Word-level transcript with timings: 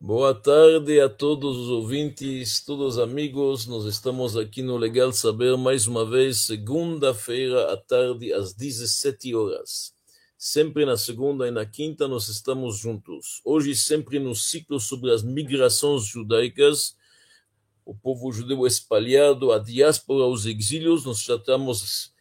Boa 0.00 0.32
tarde 0.32 1.00
a 1.00 1.08
todos 1.08 1.56
os 1.56 1.68
ouvintes, 1.70 2.60
todos 2.64 2.94
os 2.94 2.98
amigos. 3.00 3.66
Nós 3.66 3.84
estamos 3.84 4.36
aqui 4.36 4.62
no 4.62 4.76
Legal 4.76 5.12
Saber 5.12 5.56
mais 5.56 5.88
uma 5.88 6.08
vez, 6.08 6.42
segunda-feira 6.42 7.72
à 7.72 7.76
tarde, 7.76 8.32
às 8.32 8.54
17 8.54 9.34
horas. 9.34 9.92
Sempre 10.38 10.86
na 10.86 10.96
segunda 10.96 11.48
e 11.48 11.50
na 11.50 11.66
quinta 11.66 12.06
nós 12.06 12.28
estamos 12.28 12.78
juntos. 12.78 13.42
Hoje, 13.44 13.74
sempre 13.74 14.20
no 14.20 14.36
ciclo 14.36 14.78
sobre 14.78 15.10
as 15.10 15.24
migrações 15.24 16.04
judaicas, 16.04 16.96
o 17.84 17.92
povo 17.92 18.30
judeu 18.30 18.68
espalhado, 18.68 19.50
a 19.50 19.58
diáspora, 19.58 20.26
os 20.26 20.46
exílios. 20.46 21.04
Nós 21.04 21.22
já 21.22 21.34
estamos, 21.34 22.14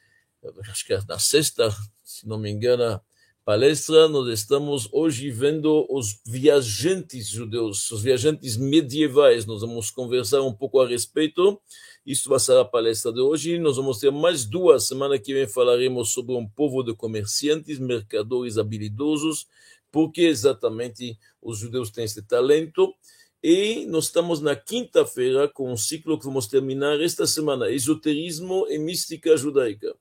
acho 0.67 0.83
que 0.83 0.93
é 0.93 0.99
na 1.07 1.19
sexta, 1.19 1.69
se 2.03 2.27
não 2.27 2.39
me 2.39 2.49
engano, 2.49 2.99
palestra, 3.47 4.09
nós 4.09 4.27
estamos 4.27 4.89
hoje 4.91 5.31
vendo 5.31 5.87
os 5.89 6.19
viajantes 6.27 7.29
judeus, 7.29 7.89
os 7.91 8.01
viajantes 8.01 8.57
medievais. 8.57 9.45
Nós 9.45 9.61
vamos 9.61 9.89
conversar 9.89 10.41
um 10.41 10.51
pouco 10.51 10.81
a 10.81 10.85
respeito. 10.85 11.57
Isso 12.05 12.27
vai 12.27 12.41
ser 12.41 12.57
a 12.57 12.65
palestra 12.65 13.09
de 13.09 13.21
hoje. 13.21 13.57
Nós 13.57 13.77
vamos 13.77 13.99
ter 13.99 14.11
mais 14.11 14.43
duas. 14.43 14.85
Semana 14.89 15.17
que 15.17 15.33
vem 15.33 15.47
falaremos 15.47 16.11
sobre 16.11 16.35
um 16.35 16.45
povo 16.45 16.83
de 16.83 16.93
comerciantes, 16.93 17.79
mercadores 17.79 18.57
habilidosos, 18.57 19.47
porque 19.93 20.23
exatamente 20.23 21.17
os 21.41 21.59
judeus 21.59 21.89
têm 21.89 22.03
esse 22.03 22.21
talento. 22.23 22.93
E 23.41 23.85
nós 23.85 24.07
estamos 24.07 24.41
na 24.41 24.57
quinta-feira 24.57 25.47
com 25.47 25.71
um 25.71 25.77
ciclo 25.77 26.19
que 26.19 26.25
vamos 26.25 26.47
terminar 26.47 26.99
esta 26.99 27.25
semana: 27.25 27.71
Esoterismo 27.71 28.67
e 28.67 28.77
Mística 28.77 29.37
Judaica. 29.37 29.95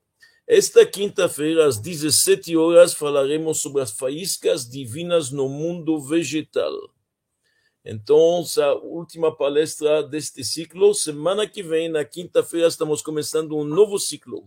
Esta 0.48 0.86
quinta-feira, 0.86 1.66
às 1.66 1.76
17 1.76 2.56
horas, 2.56 2.94
falaremos 2.94 3.58
sobre 3.58 3.82
as 3.82 3.90
faíscas 3.90 4.68
divinas 4.68 5.32
no 5.32 5.48
mundo 5.48 6.00
vegetal. 6.00 6.72
Então, 7.84 8.44
a 8.58 8.74
última 8.74 9.36
palestra 9.36 10.04
deste 10.04 10.44
ciclo. 10.44 10.94
Semana 10.94 11.48
que 11.48 11.64
vem, 11.64 11.88
na 11.88 12.04
quinta-feira, 12.04 12.68
estamos 12.68 13.02
começando 13.02 13.56
um 13.56 13.64
novo 13.64 13.98
ciclo. 13.98 14.46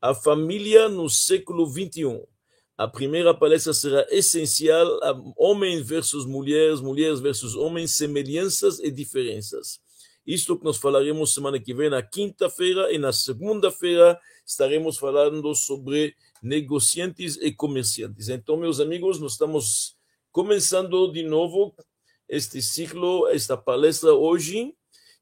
A 0.00 0.14
família 0.14 0.88
no 0.88 1.10
século 1.10 1.66
21. 1.66 2.24
A 2.78 2.86
primeira 2.86 3.34
palestra 3.34 3.72
será 3.72 4.06
essencial: 4.10 4.86
homem 5.36 5.82
versus 5.82 6.24
mulheres, 6.24 6.80
mulheres 6.80 7.18
versus 7.18 7.56
homens, 7.56 7.96
semelhanças 7.96 8.78
e 8.78 8.92
diferenças. 8.92 9.80
Isto 10.26 10.56
que 10.56 10.64
nós 10.64 10.76
falaremos 10.76 11.34
semana 11.34 11.58
que 11.58 11.74
vem, 11.74 11.90
na 11.90 12.02
quinta-feira, 12.02 12.92
e 12.92 12.98
na 12.98 13.12
segunda-feira 13.12 14.18
estaremos 14.46 14.96
falando 14.96 15.54
sobre 15.54 16.14
negociantes 16.42 17.36
e 17.36 17.52
comerciantes. 17.52 18.28
Então, 18.28 18.56
meus 18.56 18.80
amigos, 18.80 19.18
nós 19.20 19.32
estamos 19.32 19.96
começando 20.30 21.10
de 21.12 21.22
novo 21.22 21.74
este 22.28 22.62
ciclo, 22.62 23.26
esta 23.28 23.56
palestra 23.56 24.14
hoje. 24.14 24.74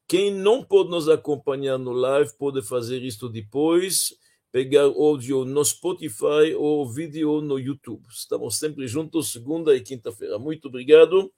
Quem 0.06 0.32
não 0.32 0.62
pode 0.62 0.90
nos 0.90 1.08
acompanhar 1.08 1.78
no 1.78 1.92
live 1.92 2.32
pode 2.36 2.62
fazer 2.62 3.02
isto 3.02 3.28
depois, 3.28 4.14
pegar 4.52 4.82
áudio 4.82 5.44
no 5.44 5.64
Spotify 5.64 6.54
ou 6.56 6.88
vídeo 6.88 7.40
no 7.40 7.58
YouTube. 7.58 8.04
Estamos 8.10 8.58
sempre 8.58 8.86
juntos, 8.86 9.32
segunda 9.32 9.74
e 9.74 9.80
quinta-feira. 9.80 10.38
Muito 10.38 10.68
obrigado. 10.68 11.32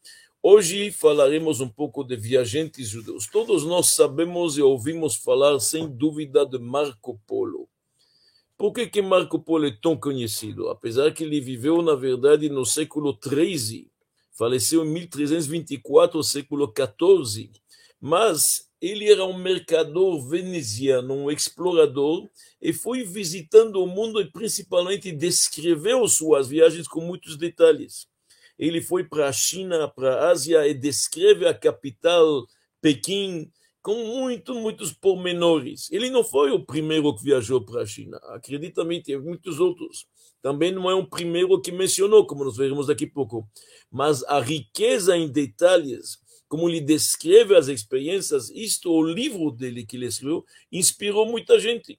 Hoje 0.45 0.91
falaremos 0.91 1.61
um 1.61 1.69
pouco 1.69 2.03
de 2.03 2.17
viajantes 2.17 2.89
judeus. 2.89 3.29
Todos 3.29 3.65
nós 3.65 3.95
sabemos 3.95 4.59
e 4.59 4.61
ouvimos 4.61 5.15
falar, 5.15 5.61
sem 5.61 5.89
dúvida, 5.89 6.45
de 6.45 6.59
Marco 6.59 7.17
Polo. 7.29 7.69
Por 8.59 8.73
que, 8.73 8.89
que 8.89 9.01
Marco 9.01 9.39
Polo 9.39 9.67
é 9.67 9.71
tão 9.71 9.97
conhecido? 9.97 10.69
Apesar 10.69 11.13
que 11.13 11.23
ele 11.23 11.41
viveu, 11.41 11.81
na 11.81 11.95
verdade, 11.95 12.49
no 12.49 12.67
século 12.67 13.17
XIII, 13.23 13.89
faleceu 14.33 14.85
em 14.85 14.89
1324, 14.89 16.21
século 16.25 16.75
XIV, 16.77 17.53
mas 18.01 18.69
ele 18.81 19.09
era 19.09 19.25
um 19.25 19.39
mercador 19.39 20.29
veneziano, 20.29 21.15
um 21.15 21.31
explorador, 21.31 22.29
e 22.61 22.73
foi 22.73 23.05
visitando 23.05 23.77
o 23.77 23.87
mundo 23.87 24.21
e 24.21 24.29
principalmente 24.29 25.13
descreveu 25.13 26.09
suas 26.09 26.49
viagens 26.49 26.89
com 26.89 27.01
muitos 27.01 27.37
detalhes 27.37 28.11
ele 28.63 28.81
foi 28.81 29.03
para 29.03 29.29
a 29.29 29.33
China, 29.33 29.89
para 29.89 30.15
a 30.15 30.31
Ásia 30.31 30.69
e 30.69 30.73
descreve 30.73 31.49
a 31.49 31.53
capital, 31.53 32.47
Pequim, 32.81 33.51
com 33.83 33.97
muito, 34.07 34.55
muitos 34.55 34.93
pormenores. 34.93 35.91
Ele 35.91 36.09
não 36.11 36.23
foi 36.23 36.53
o 36.53 36.65
primeiro 36.65 37.13
que 37.17 37.25
viajou 37.25 37.61
para 37.61 37.83
a 37.83 37.87
China. 37.87 38.19
Acredita-me, 38.29 39.03
teve 39.03 39.21
muitos 39.21 39.59
outros. 39.59 40.07
Também 40.41 40.71
não 40.71 40.89
é 40.89 40.95
o 40.95 41.05
primeiro 41.05 41.61
que 41.61 41.73
mencionou, 41.73 42.25
como 42.25 42.45
nós 42.45 42.57
veremos 42.57 42.87
daqui 42.87 43.07
a 43.07 43.11
pouco. 43.11 43.49
Mas 43.91 44.23
a 44.25 44.41
riqueza 44.41 45.17
em 45.17 45.29
detalhes, 45.29 46.19
como 46.47 46.69
ele 46.69 46.81
descreve 46.81 47.57
as 47.57 47.67
experiências, 47.67 48.49
isto, 48.51 48.93
o 48.93 49.03
livro 49.03 49.51
dele 49.51 49.85
que 49.85 49.97
ele 49.97 50.07
escreveu, 50.07 50.45
inspirou 50.71 51.27
muita 51.27 51.59
gente 51.59 51.99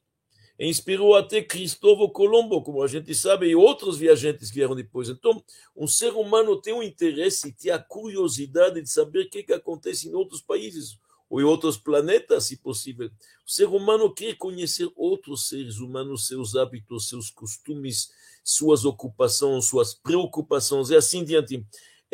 inspirou 0.59 1.15
até 1.15 1.41
Cristóvão 1.41 2.09
Colombo, 2.09 2.61
como 2.61 2.83
a 2.83 2.87
gente 2.87 3.13
sabe, 3.15 3.47
e 3.47 3.55
outros 3.55 3.97
viajantes 3.97 4.49
que 4.49 4.55
vieram 4.55 4.75
depois. 4.75 5.09
Então, 5.09 5.43
um 5.75 5.87
ser 5.87 6.13
humano 6.13 6.61
tem 6.61 6.73
um 6.73 6.83
interesse, 6.83 7.51
tem 7.53 7.71
a 7.71 7.79
curiosidade 7.79 8.81
de 8.81 8.89
saber 8.89 9.25
o 9.25 9.29
que, 9.29 9.43
que 9.43 9.53
acontece 9.53 10.07
em 10.07 10.13
outros 10.13 10.41
países 10.41 10.97
ou 11.29 11.41
em 11.41 11.43
outros 11.43 11.77
planetas, 11.77 12.45
se 12.45 12.57
possível. 12.57 13.09
O 13.45 13.51
ser 13.51 13.65
humano 13.65 14.13
quer 14.13 14.35
conhecer 14.35 14.87
outros 14.95 15.49
seres 15.49 15.79
humanos, 15.79 16.27
seus 16.27 16.55
hábitos, 16.55 17.09
seus 17.09 17.31
costumes, 17.31 18.11
suas 18.43 18.85
ocupações, 18.85 19.65
suas 19.65 19.95
preocupações 19.95 20.91
e 20.91 20.95
assim 20.95 21.23
diante. 21.23 21.65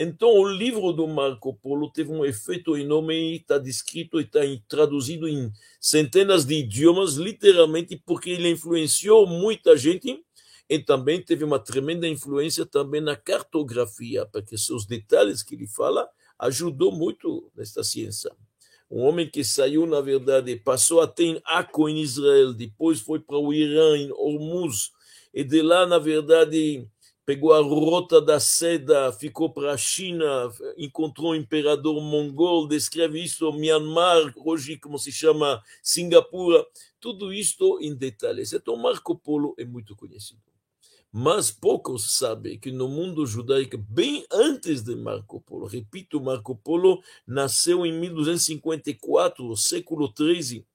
Então, 0.02 0.30
o 0.30 0.48
livro 0.48 0.94
do 0.94 1.06
Marco 1.06 1.54
Polo 1.54 1.92
teve 1.92 2.10
um 2.10 2.24
efeito 2.24 2.78
enorme, 2.78 3.36
está 3.36 3.58
descrito 3.58 4.18
e 4.18 4.24
está 4.24 4.40
traduzido 4.66 5.28
em 5.28 5.52
centenas 5.78 6.46
de 6.46 6.56
idiomas, 6.56 7.16
literalmente, 7.16 8.02
porque 8.06 8.30
ele 8.30 8.50
influenciou 8.50 9.28
muita 9.28 9.76
gente 9.76 10.24
e 10.70 10.80
também 10.80 11.22
teve 11.22 11.44
uma 11.44 11.60
tremenda 11.60 12.08
influência 12.08 12.66
também 12.66 13.02
na 13.02 13.18
cartografia, 13.18 14.26
porque 14.26 14.58
seus 14.58 14.86
detalhes 14.86 15.44
que 15.44 15.54
ele 15.54 15.68
fala 15.68 16.08
ajudou 16.40 16.94
muito 16.94 17.52
nesta 17.54 17.84
ciência. 17.84 18.32
Um 18.90 19.02
homem 19.02 19.30
que 19.30 19.44
saiu, 19.44 19.86
na 19.86 20.00
verdade, 20.00 20.56
passou 20.56 21.02
até 21.02 21.24
em 21.24 21.42
Akko, 21.44 21.90
em 21.90 22.00
Israel, 22.00 22.54
depois 22.54 23.02
foi 23.02 23.20
para 23.20 23.38
o 23.38 23.54
Irã, 23.54 23.98
em 23.98 24.10
Hormuz, 24.14 24.92
e 25.34 25.44
de 25.44 25.62
lá, 25.62 25.86
na 25.86 26.00
verdade, 26.00 26.88
pegou 27.30 27.54
a 27.54 27.62
rota 27.62 28.20
da 28.20 28.40
seda, 28.40 29.14
ficou 29.14 29.52
para 29.52 29.74
a 29.74 29.78
China, 29.78 30.52
encontrou 30.76 31.34
o 31.34 31.36
imperador 31.36 32.02
mongol, 32.02 32.68
descreve 32.68 33.24
isso, 33.24 33.54
Myanmar, 33.54 34.34
hoje 34.36 34.80
como 34.80 34.98
se 34.98 35.12
chama 35.12 35.62
Singapura, 35.84 36.66
tudo 37.00 37.32
isto 37.32 37.78
em 37.84 37.94
detalhes. 37.94 38.52
Então 38.52 38.76
Marco 38.76 39.16
Polo 39.16 39.54
é 39.60 39.64
muito 39.64 39.96
conhecido. 39.96 40.42
Mas 41.12 41.52
poucos 41.52 42.16
sabem 42.16 42.58
que 42.58 42.72
no 42.72 42.88
mundo 42.88 43.28
judaico, 43.28 43.78
bem 43.78 44.26
antes 44.32 44.82
de 44.82 44.96
Marco 44.96 45.40
Polo, 45.40 45.68
repito, 45.68 46.20
Marco 46.20 46.56
Polo 46.56 47.00
nasceu 47.28 47.86
em 47.86 47.94
1254, 47.94 49.56
século 49.56 50.12
XIII, 50.18 50.66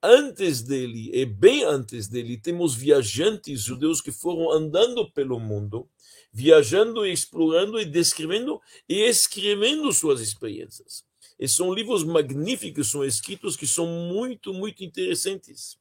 antes 0.00 0.62
dele 0.62 1.10
e 1.12 1.26
bem 1.26 1.64
antes 1.64 2.06
dele, 2.06 2.36
temos 2.36 2.72
viajantes 2.72 3.62
judeus 3.62 4.00
que 4.00 4.12
foram 4.12 4.52
andando 4.52 5.10
pelo 5.10 5.40
mundo 5.40 5.88
viajando 6.34 7.06
e 7.06 7.12
explorando 7.12 7.80
e 7.80 7.84
descrevendo 7.84 8.60
e 8.88 9.02
escrevendo 9.02 9.92
suas 9.92 10.20
experiências. 10.20 11.04
E 11.38 11.46
são 11.46 11.72
livros 11.72 12.02
magníficos, 12.02 12.90
são 12.90 13.04
escritos 13.04 13.56
que 13.56 13.68
são 13.68 13.86
muito, 13.86 14.52
muito 14.52 14.82
interessantes. 14.82 15.78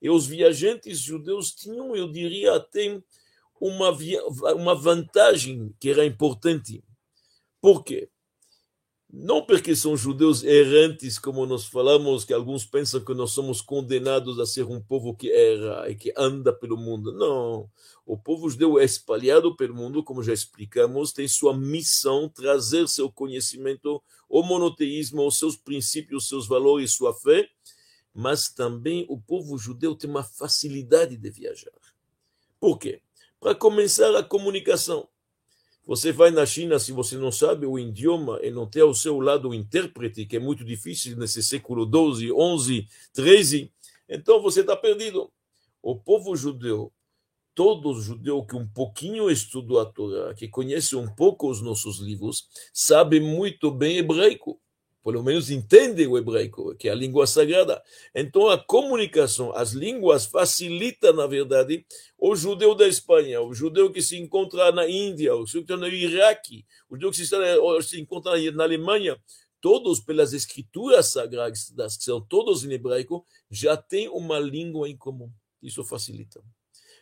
E 0.00 0.10
os 0.10 0.26
viajantes 0.26 0.98
judeus 0.98 1.52
tinham, 1.52 1.94
eu 1.94 2.10
diria, 2.10 2.56
até 2.56 3.00
uma, 3.60 3.90
uma 4.54 4.74
vantagem 4.74 5.72
que 5.78 5.90
era 5.90 6.04
importante. 6.04 6.82
Por 7.60 7.84
quê? 7.84 8.08
Não 9.12 9.44
porque 9.44 9.76
são 9.76 9.94
judeus 9.94 10.42
errantes, 10.42 11.18
como 11.18 11.44
nós 11.44 11.66
falamos, 11.66 12.24
que 12.24 12.32
alguns 12.32 12.64
pensam 12.64 13.04
que 13.04 13.12
nós 13.12 13.32
somos 13.32 13.60
condenados 13.60 14.40
a 14.40 14.46
ser 14.46 14.64
um 14.64 14.80
povo 14.80 15.14
que 15.14 15.30
erra 15.30 15.90
e 15.90 15.94
que 15.94 16.14
anda 16.16 16.50
pelo 16.50 16.78
mundo. 16.78 17.12
Não. 17.12 17.68
O 18.06 18.16
povo 18.16 18.48
judeu 18.48 18.78
é 18.78 18.84
espalhado 18.84 19.54
pelo 19.54 19.74
mundo, 19.74 20.02
como 20.02 20.22
já 20.22 20.32
explicamos, 20.32 21.12
tem 21.12 21.28
sua 21.28 21.54
missão 21.54 22.26
trazer 22.26 22.88
seu 22.88 23.12
conhecimento, 23.12 24.02
o 24.30 24.42
monoteísmo, 24.42 25.26
os 25.26 25.38
seus 25.38 25.56
princípios, 25.56 26.26
seus 26.26 26.48
valores, 26.48 26.94
sua 26.94 27.12
fé, 27.12 27.46
mas 28.14 28.48
também 28.48 29.04
o 29.10 29.20
povo 29.20 29.58
judeu 29.58 29.94
tem 29.94 30.08
uma 30.08 30.24
facilidade 30.24 31.18
de 31.18 31.30
viajar. 31.30 31.70
Por 32.58 32.78
quê? 32.78 33.02
Para 33.38 33.54
começar 33.54 34.16
a 34.16 34.22
comunicação. 34.22 35.06
Você 35.84 36.12
vai 36.12 36.30
na 36.30 36.46
China, 36.46 36.78
se 36.78 36.92
você 36.92 37.16
não 37.16 37.32
sabe 37.32 37.66
o 37.66 37.78
idioma 37.78 38.38
e 38.42 38.50
não 38.50 38.66
tem 38.66 38.82
ao 38.82 38.94
seu 38.94 39.18
lado 39.18 39.48
o 39.48 39.54
intérprete, 39.54 40.24
que 40.26 40.36
é 40.36 40.40
muito 40.40 40.64
difícil 40.64 41.16
nesse 41.16 41.42
século 41.42 41.84
12, 41.84 42.32
11, 42.32 42.88
13, 43.12 43.72
então 44.08 44.40
você 44.40 44.60
está 44.60 44.76
perdido. 44.76 45.30
O 45.82 45.96
povo 45.96 46.36
judeu 46.36 46.92
todo 47.54 48.00
judeu 48.00 48.44
que 48.44 48.56
um 48.56 48.66
pouquinho 48.66 49.30
estudou 49.30 49.80
a 49.80 49.86
Torá, 49.86 50.34
que 50.34 50.48
conhece 50.48 50.96
um 50.96 51.06
pouco 51.06 51.50
os 51.50 51.60
nossos 51.60 51.98
livros, 51.98 52.48
sabe 52.72 53.20
muito 53.20 53.70
bem 53.70 53.98
hebraico 53.98 54.58
pelo 55.02 55.22
menos 55.22 55.50
entendem 55.50 56.06
o 56.06 56.16
hebraico, 56.16 56.74
que 56.76 56.88
é 56.88 56.92
a 56.92 56.94
língua 56.94 57.26
sagrada. 57.26 57.82
Então, 58.14 58.48
a 58.48 58.56
comunicação, 58.56 59.52
as 59.54 59.72
línguas 59.72 60.26
facilita, 60.26 61.12
na 61.12 61.26
verdade, 61.26 61.84
o 62.16 62.36
judeu 62.36 62.74
da 62.74 62.86
Espanha, 62.86 63.40
o 63.42 63.52
judeu 63.52 63.90
que 63.90 64.00
se 64.00 64.16
encontra 64.16 64.70
na 64.70 64.88
Índia, 64.88 65.34
o 65.34 65.46
judeu 65.46 65.76
no 65.76 65.88
Iraque, 65.88 66.64
o 66.88 66.94
judeu 66.94 67.10
que 67.10 67.16
se, 67.16 67.26
se 67.82 68.00
encontra 68.00 68.52
na 68.52 68.64
Alemanha, 68.64 69.20
todos 69.60 70.00
pelas 70.00 70.32
escrituras 70.32 71.06
sagradas, 71.06 71.96
que 71.96 72.04
são 72.04 72.20
todos 72.20 72.64
em 72.64 72.72
hebraico, 72.72 73.24
já 73.50 73.76
têm 73.76 74.08
uma 74.08 74.38
língua 74.38 74.88
em 74.88 74.96
comum. 74.96 75.30
Isso 75.62 75.84
facilita. 75.84 76.42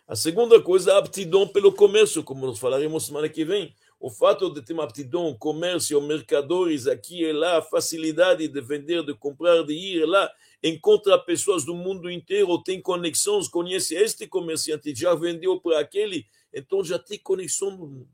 A 0.06 0.16
segunda 0.16 0.60
coisa, 0.60 0.94
a 0.94 0.98
aptidão 0.98 1.46
pelo 1.46 1.72
comércio, 1.72 2.24
como 2.24 2.46
nós 2.46 2.58
falaremos 2.58 3.06
semana 3.06 3.28
que 3.28 3.44
vem 3.44 3.74
o 4.00 4.08
fato 4.08 4.48
de 4.48 4.62
ter 4.62 4.72
uma 4.72 4.84
aptidão, 4.84 5.36
comércio, 5.38 6.00
mercadores 6.00 6.86
aqui 6.86 7.22
e 7.22 7.32
lá, 7.32 7.60
facilidade 7.60 8.48
de 8.48 8.60
vender, 8.62 9.04
de 9.04 9.12
comprar, 9.12 9.62
de 9.62 9.74
ir 9.74 10.06
lá, 10.06 10.32
encontra 10.62 11.18
pessoas 11.18 11.66
do 11.66 11.74
mundo 11.74 12.10
inteiro, 12.10 12.62
tem 12.62 12.80
conexões, 12.80 13.46
conhece 13.46 13.94
este 13.94 14.26
comerciante, 14.26 14.94
já 14.94 15.14
vendeu 15.14 15.60
para 15.60 15.80
aquele, 15.80 16.26
então 16.50 16.82
já 16.82 16.98
tem 16.98 17.18
conexão 17.18 17.72
no 17.72 17.86
mundo. 17.86 18.08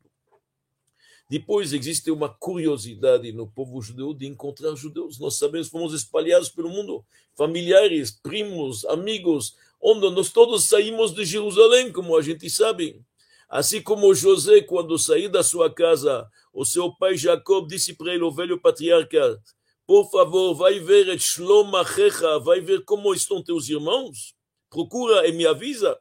Depois 1.30 1.72
existe 1.72 2.10
uma 2.10 2.28
curiosidade 2.28 3.32
no 3.32 3.46
povo 3.46 3.80
judeu 3.80 4.12
de 4.12 4.26
encontrar 4.26 4.74
judeus. 4.74 5.18
Nós 5.18 5.36
sabemos, 5.36 5.68
fomos 5.68 5.92
espalhados 5.92 6.48
pelo 6.48 6.68
mundo, 6.68 7.04
familiares, 7.34 8.10
primos, 8.10 8.84
amigos, 8.86 9.56
onde 9.80 10.08
nós 10.10 10.30
todos 10.30 10.64
saímos 10.64 11.12
de 11.12 11.24
Jerusalém, 11.24 11.92
como 11.92 12.16
a 12.16 12.22
gente 12.22 12.48
sabe. 12.50 13.04
Assim 13.48 13.80
como 13.80 14.14
José, 14.14 14.60
quando 14.62 14.98
saiu 14.98 15.30
da 15.30 15.42
sua 15.42 15.72
casa, 15.72 16.28
o 16.52 16.64
seu 16.64 16.92
pai 16.96 17.16
Jacob 17.16 17.68
disse 17.68 17.94
para 17.94 18.12
ele, 18.12 18.24
o 18.24 18.32
velho 18.32 18.60
patriarca, 18.60 19.40
por 19.86 20.10
favor, 20.10 20.52
vai 20.54 20.80
ver 20.80 21.08
et 21.08 21.22
Shlom 21.22 21.76
Achecha, 21.76 22.40
vai 22.40 22.60
ver 22.60 22.84
como 22.84 23.14
estão 23.14 23.42
teus 23.42 23.68
irmãos, 23.68 24.34
procura 24.68 25.28
e 25.28 25.32
me 25.32 25.46
avisa. 25.46 25.96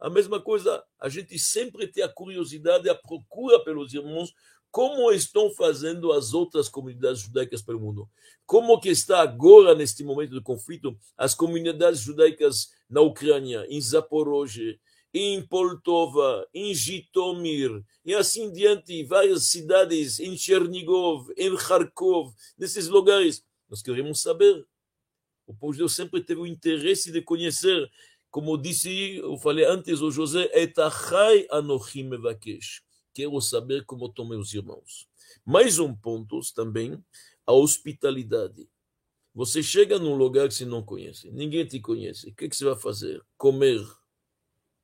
A 0.00 0.08
mesma 0.08 0.40
coisa, 0.40 0.82
a 0.98 1.08
gente 1.10 1.38
sempre 1.38 1.86
tem 1.86 2.02
a 2.02 2.08
curiosidade, 2.08 2.88
a 2.88 2.94
procura 2.94 3.62
pelos 3.62 3.92
irmãos, 3.92 4.32
como 4.70 5.10
estão 5.12 5.50
fazendo 5.50 6.12
as 6.12 6.32
outras 6.32 6.68
comunidades 6.68 7.22
judaicas 7.22 7.60
pelo 7.60 7.80
mundo. 7.80 8.08
Como 8.46 8.80
que 8.80 8.88
está 8.88 9.20
agora, 9.20 9.74
neste 9.74 10.02
momento 10.02 10.34
de 10.34 10.40
conflito, 10.40 10.96
as 11.16 11.34
comunidades 11.34 12.00
judaicas 12.00 12.70
na 12.88 13.02
Ucrânia, 13.02 13.66
em 13.68 13.80
Zaporozhye, 13.80 14.78
em 15.18 15.40
Poltova, 15.40 16.46
em 16.52 16.74
Jitomir, 16.74 17.82
e 18.04 18.14
assim 18.14 18.52
diante, 18.52 19.02
várias 19.04 19.44
cidades, 19.44 20.20
em 20.20 20.36
Chernigov, 20.36 21.32
em 21.38 21.56
Kharkov, 21.56 22.34
nesses 22.58 22.86
lugares. 22.86 23.42
Nós 23.66 23.80
queremos 23.80 24.20
saber. 24.20 24.66
O 25.46 25.54
povo 25.54 25.72
de 25.72 25.78
Deus 25.78 25.94
sempre 25.94 26.22
teve 26.22 26.42
o 26.42 26.46
interesse 26.46 27.10
de 27.10 27.22
conhecer, 27.22 27.90
como 28.30 28.58
disse, 28.58 29.16
eu 29.16 29.38
falei 29.38 29.64
antes, 29.64 30.02
o 30.02 30.10
José, 30.10 30.50
etachai 30.52 31.46
anochim 31.50 32.02
mevakesh. 32.02 32.82
Quero 33.14 33.40
saber 33.40 33.86
como 33.86 34.08
estão 34.08 34.28
meus 34.28 34.52
irmãos. 34.52 35.08
Mais 35.46 35.78
um 35.78 35.94
ponto 35.94 36.38
também, 36.54 37.02
a 37.46 37.54
hospitalidade. 37.54 38.68
Você 39.34 39.62
chega 39.62 39.98
num 39.98 40.14
lugar 40.14 40.46
que 40.48 40.54
você 40.54 40.66
não 40.66 40.82
conhece, 40.82 41.30
ninguém 41.30 41.64
te 41.64 41.80
conhece. 41.80 42.28
O 42.28 42.34
que, 42.34 42.50
que 42.50 42.56
você 42.56 42.66
vai 42.66 42.76
fazer? 42.76 43.22
Comer 43.38 43.80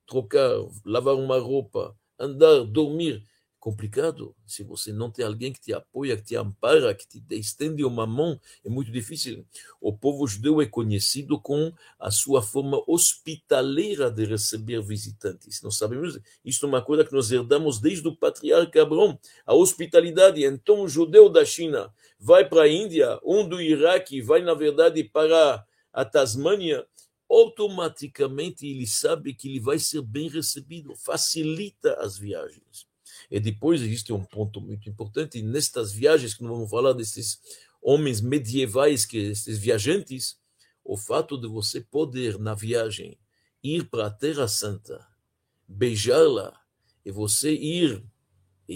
trocar, 0.06 0.50
lavar 0.84 1.14
uma 1.14 1.38
roupa, 1.38 1.96
andar, 2.18 2.64
dormir. 2.64 3.24
Complicado. 3.62 4.34
Se 4.44 4.64
você 4.64 4.92
não 4.92 5.08
tem 5.08 5.24
alguém 5.24 5.52
que 5.52 5.60
te 5.60 5.72
apoia, 5.72 6.16
que 6.16 6.24
te 6.24 6.34
ampara, 6.34 6.92
que 6.96 7.06
te 7.06 7.22
estende 7.30 7.84
uma 7.84 8.04
mão, 8.04 8.40
é 8.64 8.68
muito 8.68 8.90
difícil. 8.90 9.46
O 9.80 9.96
povo 9.96 10.26
judeu 10.26 10.60
é 10.60 10.66
conhecido 10.66 11.40
com 11.40 11.72
a 11.96 12.10
sua 12.10 12.42
forma 12.42 12.82
hospitaleira 12.88 14.10
de 14.10 14.24
receber 14.24 14.82
visitantes. 14.82 15.62
Nós 15.62 15.76
sabemos, 15.76 16.18
isso 16.44 16.66
é 16.66 16.68
uma 16.68 16.82
coisa 16.82 17.04
que 17.04 17.12
nós 17.12 17.30
herdamos 17.30 17.78
desde 17.78 18.08
o 18.08 18.16
patriarca 18.16 18.82
Abraão, 18.82 19.16
a 19.46 19.54
hospitalidade. 19.54 20.44
Então, 20.44 20.80
o 20.80 20.88
judeu 20.88 21.28
da 21.28 21.44
China 21.44 21.94
vai 22.18 22.44
para 22.44 22.62
a 22.62 22.68
Índia, 22.68 23.20
um 23.24 23.48
do 23.48 23.62
Iraque 23.62 24.20
vai, 24.20 24.42
na 24.42 24.54
verdade, 24.54 25.04
para 25.04 25.64
a 25.92 26.04
Tasmânia, 26.04 26.84
automaticamente 27.32 28.66
ele 28.66 28.86
sabe 28.86 29.32
que 29.32 29.48
ele 29.48 29.58
vai 29.58 29.78
ser 29.78 30.02
bem 30.02 30.28
recebido, 30.28 30.94
facilita 30.94 31.94
as 31.94 32.18
viagens. 32.18 32.86
E 33.30 33.40
depois 33.40 33.80
existe 33.80 34.12
um 34.12 34.22
ponto 34.22 34.60
muito 34.60 34.86
importante, 34.88 35.40
nestas 35.40 35.92
viagens 35.92 36.34
que 36.34 36.42
nós 36.42 36.52
vamos 36.52 36.70
falar 36.70 36.92
desses 36.92 37.40
homens 37.80 38.20
medievais, 38.20 39.06
que 39.06 39.16
esses 39.16 39.58
viajantes, 39.58 40.38
o 40.84 40.96
fato 40.96 41.40
de 41.40 41.48
você 41.48 41.80
poder 41.80 42.38
na 42.38 42.54
viagem 42.54 43.18
ir 43.62 43.88
para 43.88 44.08
a 44.08 44.10
Terra 44.10 44.46
Santa, 44.46 45.06
beijá-la 45.66 46.52
e 47.02 47.10
você 47.10 47.54
ir 47.54 48.04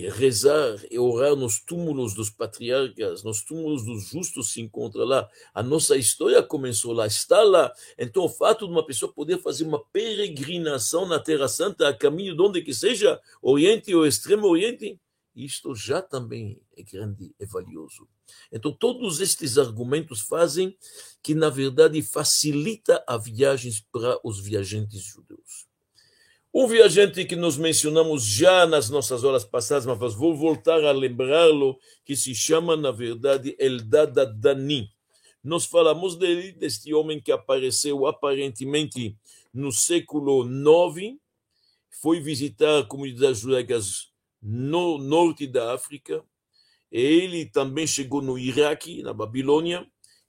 rezar 0.02 0.78
e 0.90 0.98
orar 0.98 1.34
nos 1.37 1.60
túmulos 1.60 2.14
dos 2.14 2.31
patriarcas, 2.31 3.22
nos 3.22 3.43
túmulos 3.43 3.84
dos 3.84 4.08
justos 4.08 4.52
se 4.52 4.60
encontra 4.60 5.04
lá. 5.04 5.28
A 5.54 5.62
nossa 5.62 5.96
história 5.96 6.43
começou 6.43 6.93
lá, 6.93 7.06
está 7.06 7.43
lá. 7.43 7.72
Então, 7.98 8.25
o 8.25 8.28
fato 8.28 8.66
de 8.66 8.72
uma 8.72 8.84
pessoa 8.84 9.12
poder 9.12 9.38
fazer 9.38 9.64
uma 9.64 9.82
peregrinação 9.87 11.06
na 11.06 11.19
Terra 11.19 11.48
Santa, 11.48 11.88
a 11.88 11.96
caminho 11.96 12.34
de 12.34 12.43
onde 12.43 12.62
que 12.62 12.75
seja, 12.75 13.20
Oriente 13.40 13.94
ou 13.94 14.06
Extremo 14.06 14.46
Oriente, 14.46 15.00
isto 15.34 15.75
já 15.75 16.00
também 16.00 16.60
é 16.76 16.82
grande 16.82 17.34
e 17.38 17.44
valioso. 17.44 18.08
Então, 18.50 18.72
todos 18.72 19.20
estes 19.20 19.58
argumentos 19.58 20.20
fazem 20.20 20.76
que, 21.22 21.34
na 21.34 21.50
verdade, 21.50 22.00
facilita 22.02 23.04
a 23.06 23.19
viagens 23.19 23.81
para 23.93 24.19
os 24.25 24.40
viajantes 24.40 25.02
judeus. 25.02 25.65
Um 26.58 26.67
viajante 26.67 27.26
que 27.26 27.37
nós 27.37 27.58
mencionamos 27.58 28.25
já 28.25 28.67
nas 28.67 28.88
nossas 28.88 29.25
horas 29.25 29.44
passadas, 29.44 29.85
mas 29.85 30.14
vou 30.14 30.35
voltar 30.35 30.82
a 30.85 30.91
lembrá-lo, 30.91 31.79
que 32.03 32.17
se 32.17 32.35
chama, 32.35 32.75
na 32.75 32.91
verdade, 32.91 33.55
Eldad 33.58 34.14
Dani. 34.38 34.91
Nós 35.44 35.67
falamos 35.67 36.17
dele, 36.17 36.53
deste 36.53 36.94
homem 36.94 37.20
que 37.20 37.31
apareceu 37.31 38.06
aparentemente 38.06 39.14
no 39.53 39.70
século 39.70 40.47
IX, 40.47 41.19
foi 42.00 42.20
visitar 42.20 42.87
comunidades 42.87 43.41
judaicas 43.41 44.11
no 44.41 44.97
norte 44.97 45.47
da 45.47 45.75
África, 45.75 46.25
ele 46.91 47.44
também 47.44 47.86
chegou 47.86 48.22
no 48.22 48.39
Iraque, 48.39 49.03
na 49.03 49.13
Babilônia, 49.13 49.86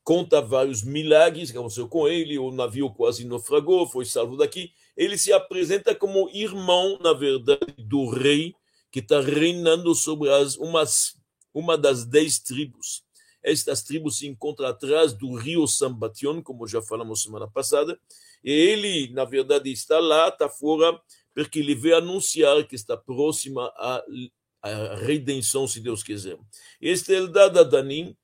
conta 0.08 0.40
vários 0.40 0.84
milagres 0.84 1.52
que 1.52 1.58
aconteceu 1.58 1.86
com 1.86 2.08
ele, 2.08 2.40
o 2.40 2.50
navio 2.50 2.90
quase 2.90 3.26
naufragou, 3.26 3.86
foi 3.86 4.06
salvo 4.06 4.38
daqui, 4.38 4.72
ele 4.96 5.18
se 5.18 5.34
apresenta 5.34 5.94
como 5.94 6.30
irmão, 6.30 6.98
na 7.02 7.12
verdade, 7.12 7.76
do 7.78 8.10
rei 8.10 8.56
que 8.90 9.00
está 9.00 9.20
reinando 9.20 9.94
sobre 9.94 10.30
as, 10.30 10.56
umas, 10.56 11.20
uma 11.54 11.78
das 11.78 12.06
dez 12.06 12.40
tribos. 12.40 13.04
Estas 13.44 13.84
tribos 13.84 14.20
se 14.20 14.28
encontram 14.28 14.70
atrás 14.70 15.12
do 15.12 15.36
rio 15.36 15.68
Sambation, 15.68 16.42
como 16.42 16.66
já 16.66 16.82
falamos 16.82 17.24
semana 17.24 17.52
passada, 17.52 18.00
e 18.42 18.50
ele, 18.50 19.12
na 19.12 19.26
verdade, 19.26 19.70
está 19.70 20.00
lá, 20.00 20.30
está 20.30 20.48
fora, 20.48 20.98
porque 21.36 21.60
ele 21.60 21.76
veio 21.76 21.98
anunciar 21.98 22.66
que 22.66 22.76
está 22.76 22.96
próxima 22.96 23.66
à, 23.76 24.02
à 24.62 24.96
redenção, 24.96 25.68
se 25.68 25.82
Deus 25.82 26.02
quiser. 26.02 26.40
Este 26.80 27.12
Eldad 27.12 27.58
Adanim, 27.58 28.16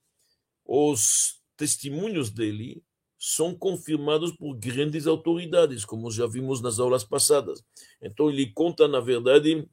os 0.65 1.42
testemunhos 1.57 2.29
dele 2.29 2.83
são 3.17 3.55
confirmados 3.55 4.33
por 4.33 4.53
grandes 4.55 5.07
autoridades, 5.07 5.85
como 5.85 6.11
já 6.11 6.27
vimos 6.27 6.61
nas 6.61 6.79
aulas 6.79 7.03
passadas. 7.03 7.63
Então, 8.01 8.29
ele 8.29 8.47
conta, 8.47 8.87
na 8.87 8.99
verdade, 8.99 9.65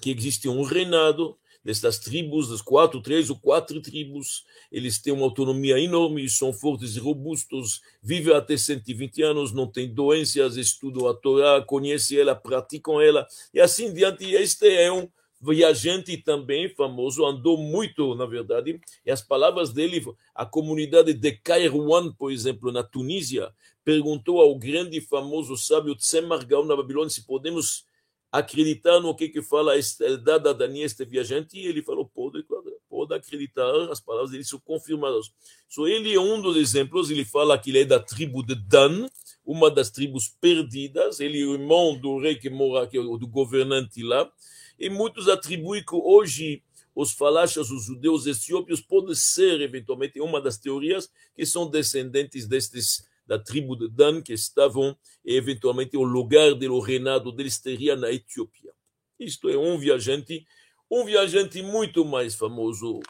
que 0.00 0.10
existe 0.10 0.48
um 0.48 0.62
reinado 0.62 1.38
destas 1.64 1.98
tribos, 1.98 2.48
das 2.48 2.60
quatro, 2.60 3.00
três 3.00 3.30
ou 3.30 3.38
quatro 3.38 3.80
tribos, 3.80 4.44
eles 4.70 5.00
têm 5.00 5.12
uma 5.12 5.24
autonomia 5.24 5.78
enorme, 5.78 6.28
são 6.28 6.52
fortes 6.52 6.96
e 6.96 6.98
robustos, 6.98 7.80
vivem 8.02 8.34
até 8.34 8.56
120 8.56 9.22
anos, 9.22 9.52
não 9.52 9.66
têm 9.66 9.92
doenças, 9.92 10.56
estudam 10.56 11.06
a 11.06 11.14
Torá, 11.14 11.62
conhecem 11.62 12.18
ela, 12.18 12.34
praticam 12.34 13.00
ela, 13.00 13.26
e 13.54 13.60
assim 13.60 13.92
diante. 13.92 14.24
Este 14.24 14.66
é 14.68 14.90
um 14.90 15.08
viajante 15.42 16.16
também 16.16 16.68
famoso, 16.68 17.26
andou 17.26 17.58
muito, 17.58 18.14
na 18.14 18.24
verdade, 18.24 18.80
e 19.04 19.10
as 19.10 19.20
palavras 19.20 19.72
dele, 19.72 20.04
a 20.32 20.46
comunidade 20.46 21.12
de 21.12 21.32
Kairouan, 21.32 22.12
por 22.12 22.30
exemplo, 22.30 22.70
na 22.70 22.84
Tunísia, 22.84 23.52
perguntou 23.84 24.40
ao 24.40 24.56
grande 24.56 24.98
e 24.98 25.00
famoso 25.00 25.56
sábio 25.56 25.96
Tzemar 25.96 26.46
Gaon 26.46 26.64
na 26.64 26.76
Babilônia 26.76 27.10
se 27.10 27.26
podemos 27.26 27.84
acreditar 28.30 28.98
no 29.00 29.14
que 29.14 29.28
que 29.28 29.42
fala 29.42 29.74
Eldad 29.76 30.46
Adani, 30.46 30.82
este 30.82 31.04
viajante, 31.04 31.58
e 31.58 31.66
ele 31.66 31.82
falou, 31.82 32.06
pode, 32.06 32.42
pode 32.88 33.14
acreditar, 33.14 33.70
as 33.90 34.00
palavras 34.00 34.30
dele 34.30 34.44
são 34.44 34.58
confirmadas. 34.60 35.30
So, 35.68 35.86
ele 35.86 36.14
é 36.14 36.20
um 36.20 36.40
dos 36.40 36.56
exemplos, 36.56 37.10
ele 37.10 37.26
fala 37.26 37.58
que 37.58 37.70
ele 37.70 37.80
é 37.80 37.84
da 37.84 38.00
tribo 38.00 38.42
de 38.42 38.54
Dan, 38.54 39.06
uma 39.44 39.70
das 39.70 39.90
tribos 39.90 40.28
perdidas, 40.40 41.20
ele 41.20 41.42
é 41.42 41.44
o 41.44 41.54
irmão 41.54 41.98
do 41.98 42.18
rei 42.20 42.36
que 42.36 42.48
mora 42.48 42.84
aqui, 42.84 42.96
do 42.96 43.26
governante 43.26 44.02
lá, 44.02 44.30
e 44.78 44.90
muitos 44.90 45.28
atribuem 45.28 45.84
que 45.84 45.94
hoje 45.94 46.62
os 46.94 47.12
falachas, 47.12 47.70
os 47.70 47.86
judeus 47.86 48.26
etíopes, 48.26 48.80
podem 48.80 49.14
ser, 49.14 49.60
eventualmente, 49.60 50.20
uma 50.20 50.40
das 50.40 50.58
teorias 50.58 51.10
que 51.34 51.46
são 51.46 51.68
descendentes 51.68 52.46
destes 52.46 53.06
da 53.26 53.38
tribo 53.38 53.76
de 53.76 53.88
Dan, 53.88 54.20
que 54.20 54.32
estavam, 54.32 54.96
eventualmente, 55.24 55.96
o 55.96 56.02
lugar 56.02 56.54
do 56.54 56.80
reinado 56.80 57.32
deles 57.32 57.58
teria 57.58 57.96
na 57.96 58.12
Etiópia. 58.12 58.72
Isto 59.18 59.48
é 59.48 59.56
um 59.56 59.78
viajante, 59.78 60.44
um 60.90 61.04
viajante 61.04 61.62
muito 61.62 62.04
mais 62.04 62.34
famoso 62.34 63.00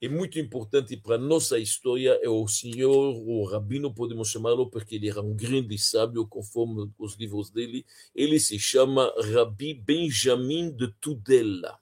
e 0.00 0.08
muito 0.08 0.38
importante 0.38 0.96
para 0.96 1.18
nossa 1.18 1.58
história 1.58 2.18
é 2.22 2.28
o 2.28 2.46
senhor, 2.48 3.14
o 3.16 3.44
rabino, 3.44 3.94
podemos 3.94 4.30
chamá-lo, 4.30 4.70
porque 4.70 4.94
ele 4.94 5.08
era 5.08 5.20
um 5.20 5.34
grande 5.34 5.76
sábio, 5.78 6.26
conforme 6.26 6.90
os 6.98 7.16
livros 7.16 7.50
dele. 7.50 7.84
Ele 8.14 8.40
se 8.40 8.58
chama 8.58 9.12
Rabi 9.34 9.74
Benjamin 9.74 10.70
de 10.74 10.88
Tudela 11.00 11.78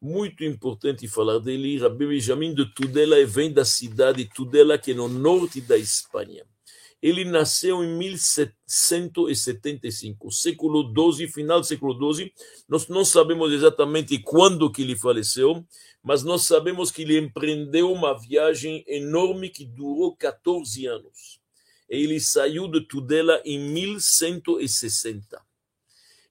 muito 0.00 0.44
importante 0.44 1.08
falar 1.08 1.38
dele. 1.38 1.78
Rabbi 1.78 2.06
Benjamin 2.06 2.54
de 2.54 2.66
Tudela 2.74 3.24
vem 3.26 3.52
da 3.52 3.64
cidade 3.64 4.24
de 4.24 4.30
Tudela, 4.30 4.78
que 4.78 4.92
é 4.92 4.94
no 4.94 5.08
norte 5.08 5.60
da 5.60 5.76
Espanha. 5.76 6.44
Ele 7.02 7.24
nasceu 7.24 7.82
em 7.84 7.98
1775, 7.98 10.32
século 10.32 11.12
XII, 11.14 11.28
final 11.28 11.60
do 11.60 11.66
século 11.66 12.14
XII. 12.14 12.32
Nós 12.68 12.88
não 12.88 13.04
sabemos 13.04 13.52
exatamente 13.52 14.18
quando 14.18 14.72
que 14.72 14.82
ele 14.82 14.96
faleceu, 14.96 15.64
mas 16.02 16.22
nós 16.22 16.42
sabemos 16.42 16.90
que 16.90 17.02
ele 17.02 17.18
empreendeu 17.18 17.92
uma 17.92 18.18
viagem 18.18 18.82
enorme 18.86 19.50
que 19.50 19.64
durou 19.64 20.16
14 20.16 20.86
anos. 20.86 21.38
Ele 21.88 22.18
saiu 22.18 22.68
de 22.68 22.80
Tudela 22.80 23.40
em 23.44 23.58
1160. 23.58 25.45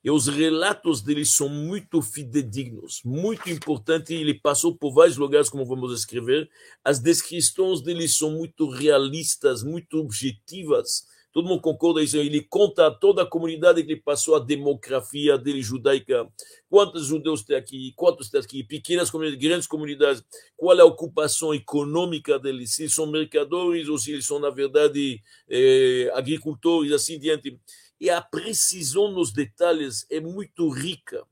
E 0.06 0.12
os 0.12 0.28
relatos 0.28 1.02
dele 1.02 1.26
são 1.26 1.50
muito 1.50 2.00
fidedignos, 2.00 3.02
muito 3.04 3.50
importante. 3.50 4.14
Ele 4.14 4.36
passou 4.36 4.76
por 4.76 4.94
vários 4.94 5.18
lugares, 5.18 5.50
como 5.50 5.66
vamos 5.66 5.92
escrever. 5.98 6.48
As 6.84 7.00
descrições 7.00 7.82
dele 7.82 8.08
são 8.08 8.30
muito 8.30 8.70
realistas, 8.70 9.64
muito 9.64 9.98
objetivas. 9.98 11.08
Todo 11.34 11.48
mundo 11.48 11.60
concorda 11.60 12.04
isso. 12.04 12.18
Ele 12.18 12.40
conta 12.40 12.86
a 12.86 12.92
toda 12.92 13.24
a 13.24 13.26
comunidade 13.26 13.84
que 13.84 13.94
ele 13.94 14.00
passou 14.00 14.36
a 14.36 14.40
demografia 14.40 15.40
dele 15.40 15.64
judaica. 15.64 16.28
Quantos 16.70 17.08
judeus 17.08 17.42
tem 17.42 17.58
aqui? 17.58 17.92
Quantos 17.96 18.30
tem 18.30 18.40
aqui? 18.40 18.64
Pequenas 18.64 19.10
comunidades, 19.10 19.44
grandes 19.44 19.68
comunidades. 19.68 20.24
Qual 20.56 20.78
é 20.78 20.82
a 20.82 20.86
ocupação 20.86 21.52
econômica 21.52 22.38
deles? 22.38 22.76
Se 22.76 22.84
eles 22.84 22.94
são 22.94 23.08
mercadores 23.08 23.90
ou 23.90 23.98
se 23.98 24.12
eles 24.12 24.26
são, 24.28 24.38
na 24.38 24.52
verdade, 24.52 25.20
eh, 25.50 26.12
agricultores, 26.14 26.92
assim 26.92 27.18
diante 27.18 27.60
e 28.00 28.10
a 28.10 28.22
precisão 28.22 29.12
nos 29.12 29.32
detalhes 29.32 30.06
é 30.10 30.20
muito 30.20 30.70
rica. 30.70 31.26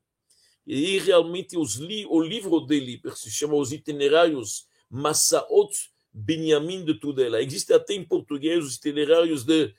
E 0.65 0.98
realmente 1.00 1.58
li, 1.79 2.05
o 2.05 2.22
livro 2.22 2.62
dele 2.62 3.01
se 3.15 3.29
chama 3.29 3.55
Os 3.55 3.72
Itinerários 3.72 4.67
Massaot 4.89 5.91
Benjamin 6.13 6.86
de 6.86 6.93
Tudela. 6.93 7.41
Existe 7.41 7.74
até 7.74 7.96
em 7.96 8.03
português 8.03 8.63
os 8.63 8.75
itinerários 8.75 9.43
de, 9.43 9.74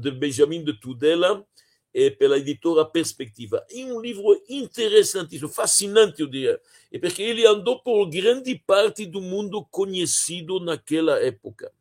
de 0.00 0.10
Benjamin 0.10 0.64
de 0.64 0.72
Tudela, 0.80 1.46
é, 1.94 2.10
pela 2.10 2.38
editora 2.38 2.84
Perspectiva. 2.84 3.64
E 3.70 3.84
um 3.84 4.00
livro 4.00 4.42
interessantíssimo, 4.48 5.48
fascinante, 5.48 6.20
eu 6.20 6.26
diria, 6.26 6.60
é 6.90 6.98
porque 6.98 7.22
ele 7.22 7.46
andou 7.46 7.80
por 7.80 8.06
grande 8.10 8.58
parte 8.66 9.06
do 9.06 9.20
mundo 9.20 9.64
conhecido 9.70 10.58
naquela 10.58 11.20
época. 11.20 11.72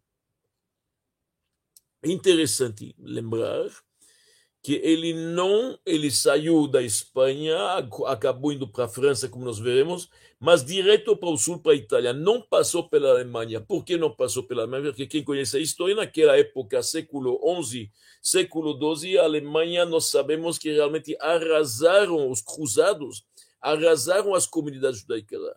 É 2.04 2.12
interessante 2.12 2.94
lembrar 3.00 3.72
que 4.64 4.76
ele 4.76 5.14
não, 5.14 5.78
ele 5.86 6.10
saiu 6.10 6.66
da 6.68 6.82
Espanha, 6.82 7.54
acabou 8.08 8.54
indo 8.54 8.66
para 8.66 8.86
a 8.86 8.88
França, 8.88 9.28
como 9.28 9.44
nós 9.44 9.60
veremos, 9.60 10.10
mas 10.40 10.64
direto 10.64 11.18
para 11.18 11.30
o 11.30 11.38
sul, 11.38 11.60
para 11.60 11.74
a 11.74 11.76
Itália, 11.76 12.14
não 12.14 12.42
passou 12.42 12.88
pela 12.88 13.10
Alemanha. 13.10 13.60
Por 13.60 13.84
que 13.84 13.98
não 13.98 14.10
passou 14.10 14.42
pela 14.44 14.62
Alemanha? 14.62 14.86
Porque 14.86 15.06
quem 15.06 15.22
conhece 15.22 15.58
a 15.58 15.60
história, 15.60 15.94
naquela 15.94 16.38
época, 16.38 16.82
século 16.82 17.38
XI, 17.62 17.92
século 18.22 18.96
XII, 18.96 19.18
a 19.18 19.24
Alemanha, 19.24 19.86
nós 19.86 20.06
sabemos 20.06 20.58
que 20.58 20.72
realmente 20.72 21.14
arrasaram 21.20 22.32
os 22.32 22.42
cruzados, 22.42 23.26
arrasaram 23.62 24.34
as 24.34 24.46
comunidades 24.46 25.02
judaicas 25.02 25.42
lá. 25.42 25.56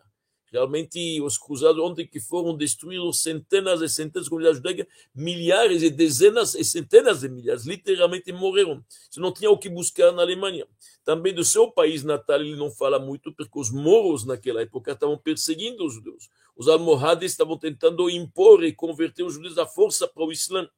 Realmente, 0.53 1.21
os 1.21 1.37
cruzados, 1.37 1.83
ontem 1.83 2.07
que 2.07 2.21
foram 2.21 2.57
destruídos 2.57 3.21
centenas 3.21 3.83
e 3.83 3.89
centenas 3.89 4.25
de 4.25 4.31
comunidades 4.31 4.59
judaicas, 4.59 4.87
milhares 5.15 5.83
e 5.83 5.91
dezenas 5.91 6.55
e 6.55 6.65
centenas 6.65 7.21
de 7.21 7.29
milhares, 7.29 7.67
literalmente 7.67 8.33
morreram. 8.33 8.85
Você 9.11 9.19
não 9.19 9.33
tinha 9.33 9.51
o 9.51 9.59
que 9.59 9.69
buscar 9.69 10.13
na 10.13 10.23
Alemanha. 10.23 10.67
Também 11.05 11.35
do 11.35 11.45
seu 11.45 11.71
país 11.71 12.05
natal 12.05 12.41
ele 12.41 12.55
não 12.57 12.71
fala 12.71 12.99
muito, 12.99 13.33
porque 13.33 13.59
os 13.59 13.71
moros 13.71 14.25
naquela 14.25 14.63
época 14.63 14.93
estavam 14.93 15.19
perseguindo 15.19 15.85
os 15.85 15.95
judeus. 15.95 16.29
Os 16.57 16.69
almohades 16.69 17.33
estavam 17.33 17.59
tentando 17.59 18.09
impor 18.09 18.65
e 18.65 18.73
converter 18.73 19.25
os 19.25 19.35
judeus 19.35 19.59
à 19.59 19.67
força 19.67 20.07
para 20.07 20.25
o 20.25 20.33
Islã. 20.33 20.69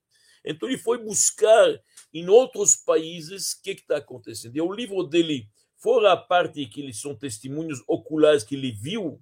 Então 0.45 0.69
ele 0.69 0.79
foi 0.79 0.99
buscar 0.99 1.79
em 2.13 2.29
outros 2.29 2.75
países 2.75 3.53
o 3.53 3.63
que 3.63 3.71
está 3.73 3.99
acontecendo. 3.99 4.57
E 4.57 4.61
o 4.61 4.73
livro 4.73 5.03
dele, 5.03 5.47
fora 5.77 6.13
a 6.13 6.17
parte 6.17 6.65
que 6.67 6.81
eles 6.81 7.01
são 7.01 7.15
testemunhos 7.15 7.83
oculares 7.87 8.43
que 8.43 8.55
ele 8.55 8.73
viu, 8.73 9.21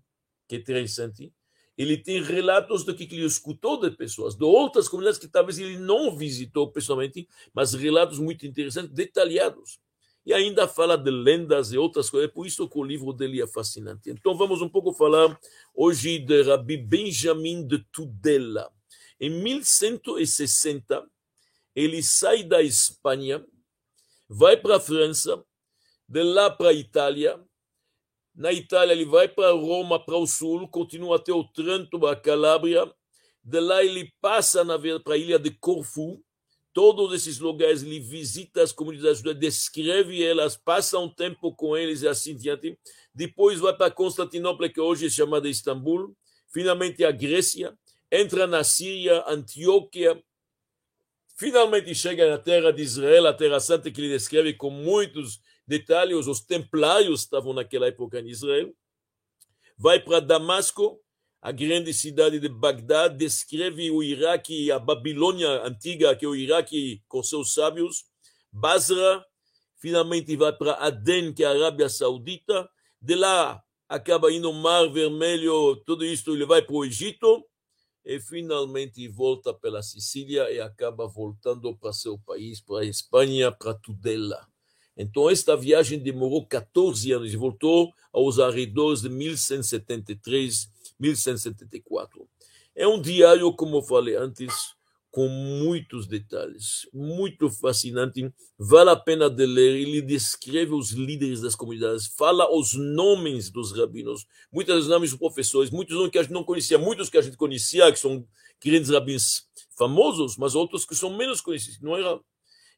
que 0.49 0.57
é 0.57 0.59
interessante, 0.59 1.33
ele 1.77 1.97
tem 1.97 2.23
relatos 2.23 2.85
do 2.85 2.95
que 2.95 3.05
ele 3.05 3.25
escutou 3.27 3.79
de 3.79 3.91
pessoas, 3.91 4.35
de 4.35 4.45
outras 4.45 4.89
comunidades 4.89 5.19
que 5.19 5.29
talvez 5.29 5.59
ele 5.59 5.79
não 5.79 6.17
visitou 6.17 6.71
pessoalmente, 6.73 7.29
mas 7.53 7.75
relatos 7.75 8.19
muito 8.19 8.47
interessantes, 8.47 8.93
detalhados. 8.93 9.79
E 10.25 10.33
ainda 10.33 10.67
fala 10.67 10.97
de 10.97 11.11
lendas 11.11 11.73
e 11.73 11.79
outras 11.79 12.11
coisas, 12.11 12.29
é 12.29 12.33
por 12.33 12.47
isso 12.47 12.69
que 12.69 12.79
o 12.79 12.83
livro 12.83 13.13
dele 13.13 13.41
é 13.41 13.47
fascinante. 13.47 14.11
Então 14.11 14.37
vamos 14.37 14.61
um 14.63 14.69
pouco 14.69 14.93
falar 14.93 15.39
hoje 15.75 16.19
de 16.19 16.43
Rabbi 16.43 16.79
Benjamin 16.79 17.67
de 17.67 17.85
Tudela. 17.93 18.73
Em 19.21 19.31
1160, 19.31 21.07
ele 21.75 22.03
sai 22.03 22.43
da 22.43 22.63
Espanha, 22.63 23.45
vai 24.29 24.57
para 24.57 24.77
a 24.77 24.81
França, 24.81 25.45
de 26.09 26.23
lá 26.23 26.51
para 26.51 26.71
a 26.71 26.75
Itália, 26.75 27.41
na 28.37 28.53
Itália, 28.53 28.93
ele 28.93 29.07
vai 29.07 29.27
para 29.27 29.51
Roma, 29.53 29.99
para 29.99 30.19
o 30.19 30.27
sul, 30.27 30.69
continua 30.69 31.17
até 31.17 31.33
o 31.33 31.43
Trento, 31.43 32.07
a 32.07 32.15
Calábria. 32.15 32.85
De 33.43 33.59
lá, 33.59 33.83
ele 33.83 34.13
passa 34.21 34.63
para 35.03 35.15
a 35.15 35.17
ilha 35.17 35.39
de 35.39 35.51
Corfu. 35.53 36.23
Todos 36.75 37.15
esses 37.15 37.39
lugares, 37.39 37.83
ele 37.83 37.99
visita 37.99 38.63
as 38.63 38.73
comunidades 38.73 39.19
judaicas, 39.19 39.41
descreve 39.41 40.23
elas, 40.23 40.55
passa 40.55 40.99
um 40.99 41.09
tempo 41.09 41.55
com 41.55 41.75
eles 41.75 42.03
e 42.03 42.09
assim 42.09 42.37
diante. 42.37 42.79
Depois 43.15 43.59
vai 43.59 43.75
para 43.75 43.91
Constantinopla, 43.91 44.69
que 44.69 44.81
hoje 44.81 45.07
é 45.07 45.11
chamada 45.11 45.49
Istambul. 45.49 46.15
Finalmente, 46.53 47.03
a 47.05 47.11
Grécia. 47.11 47.75
Entra 48.13 48.47
na 48.47 48.63
Síria, 48.63 49.25
Antioquia. 49.27 50.23
Finalmente 51.39 51.95
chega 51.95 52.29
na 52.29 52.39
terra 52.39 52.71
de 52.71 52.83
Israel, 52.83 53.27
a 53.27 53.33
terra 53.33 53.61
santa 53.61 53.91
que 53.91 54.01
ele 54.01 54.11
descreve 54.11 54.53
com 54.53 54.71
muitos 54.71 55.41
detalhes, 55.67 56.27
os 56.27 56.41
templários 56.41 57.21
estavam 57.21 57.53
naquela 57.53 57.89
época 57.89 58.21
em 58.21 58.29
Israel. 58.29 58.75
Vai 59.77 60.01
para 60.01 60.21
Damasco, 60.21 61.01
a 61.41 61.53
grande 61.53 61.93
cidade 61.93 62.41
de 62.41 62.49
Bagdá, 62.49 63.09
descreve 63.09 63.91
o 63.91 64.03
Iraque, 64.03 64.71
a 64.73 64.79
Babilônia 64.79 65.63
antiga, 65.65 66.17
que 66.17 66.25
é 66.25 66.29
o 66.29 66.35
Iraque 66.35 67.03
com 67.07 67.23
seus 67.23 67.53
sábios. 67.53 68.05
Basra, 68.51 69.25
finalmente 69.79 70.35
vai 70.37 70.53
para 70.53 70.75
Aden, 70.75 71.33
que 71.33 71.45
é 71.45 71.47
a 71.47 71.51
Arábia 71.51 71.89
Saudita. 71.89 72.69
De 73.01 73.15
lá, 73.15 73.63
acaba 73.89 74.33
indo 74.33 74.51
no 74.51 74.55
Mar 74.55 74.91
Vermelho, 74.91 75.77
tudo 75.87 76.05
isso 76.05 76.31
ele 76.31 76.47
vai 76.47 76.63
para 76.63 76.75
o 76.75 76.85
Egito. 76.85 77.45
E 78.05 78.21
finalmente 78.21 79.07
volta 79.09 79.53
pela 79.53 79.83
Sicília 79.83 80.51
e 80.51 80.61
acaba 80.61 81.07
voltando 81.09 81.77
para 81.77 81.93
seu 81.93 82.19
país, 82.19 82.61
para 82.61 82.81
a 82.81 82.85
Espanha, 82.85 83.51
para 83.51 83.75
Tudela. 83.75 84.47
Então, 84.97 85.29
esta 85.29 85.57
viagem 85.57 85.99
demorou 85.99 86.47
14 86.47 87.13
anos 87.13 87.33
e 87.33 87.37
voltou 87.37 87.93
aos 88.13 88.39
arredores 88.39 89.03
de 89.03 89.09
1173, 89.09 90.71
1174. 90.99 92.27
É 92.75 92.89
um 92.89 93.01
diário, 93.01 93.53
como 93.53 93.77
eu 93.77 93.83
falei 93.83 94.17
antes, 94.17 94.75
com 95.17 95.29
muitos 95.29 96.07
detalhes, 96.07 96.87
muito 96.93 97.49
fascinante, 97.49 98.31
vale 98.59 98.91
a 98.91 98.97
pena 98.97 99.31
de 99.31 99.47
ler. 99.47 99.75
Ele 99.75 100.03
descreve 100.03 100.75
os 100.75 100.91
líderes 100.91 101.41
das 101.41 101.55
comunidades, 101.55 102.07
fala 102.07 102.55
os 102.55 102.75
nomes 102.75 103.51
dos 103.51 103.73
rabinos, 103.73 104.27
muitos 104.53 104.87
nomes 104.89 105.11
dos 105.11 105.19
professores, 105.19 105.71
muitos 105.71 105.97
nomes 105.97 106.13
que 106.13 106.19
a 106.19 106.23
gente 106.23 106.35
não 106.35 106.45
conhecia, 106.45 106.77
muitos 106.77 107.09
que 107.09 107.17
a 107.17 107.23
gente 107.23 107.39
conhecia, 107.39 107.91
que 107.91 107.99
são 107.99 108.27
grandes 108.63 108.91
rabinos 108.91 109.47
famosos, 109.75 110.37
mas 110.37 110.55
outros 110.55 110.85
que 110.85 110.95
são 110.95 111.17
menos 111.17 111.41
conhecidos. 111.41 111.81
Não 111.81 111.97
era 111.97 112.21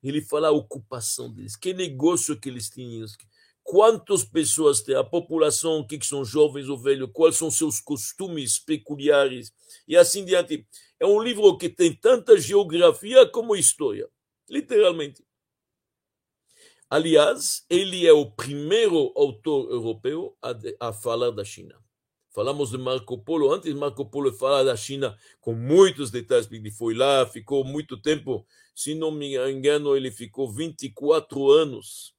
ele 0.03 0.21
fala 0.23 0.49
a 0.49 0.53
ocupação 0.53 1.33
deles, 1.33 1.57
que 1.57 1.75
negócio 1.75 2.39
que 2.39 2.49
eles 2.49 2.71
tinham, 2.71 3.07
quantas 3.63 4.25
pessoas 4.25 4.81
tem, 4.81 4.95
a 4.95 5.05
população, 5.05 5.81
o 5.81 5.87
que, 5.87 5.99
que 5.99 6.07
são 6.07 6.25
jovens 6.25 6.69
ou 6.69 6.79
velhos, 6.79 7.11
quais 7.13 7.37
são 7.37 7.51
seus 7.51 7.81
costumes 7.81 8.59
peculiares, 8.59 9.53
e 9.87 9.97
assim 9.97 10.25
diante. 10.25 10.67
É 10.99 11.07
um 11.07 11.23
livro 11.23 11.57
que 11.57 11.69
tem 11.69 11.95
tanta 11.95 12.39
geografia 12.39 13.27
como 13.29 13.55
história, 13.55 14.09
literalmente. 14.49 15.23
Aliás, 16.91 17.65
ele 17.69 18.07
é 18.07 18.13
o 18.13 18.31
primeiro 18.31 19.13
autor 19.15 19.71
europeu 19.71 20.37
a, 20.43 20.89
a 20.89 20.93
falar 20.93 21.31
da 21.31 21.45
China. 21.45 21.79
Falamos 22.39 22.71
de 22.71 22.79
Marco 22.79 23.19
Polo, 23.19 23.53
antes 23.53 23.75
Marco 23.75 24.07
Polo 24.07 24.33
fala 24.33 24.63
da 24.63 24.77
China 24.77 25.19
com 25.41 25.55
muitos 25.55 26.09
detalhes, 26.09 26.49
ele 26.53 26.71
foi 26.71 26.95
lá, 26.95 27.27
ficou 27.27 27.65
muito 27.65 28.01
tempo, 28.01 28.47
se 28.73 28.95
não 28.95 29.11
me 29.11 29.35
engano, 29.51 29.97
ele 29.97 30.09
ficou 30.13 30.49
24 30.49 31.51
anos 31.51 32.15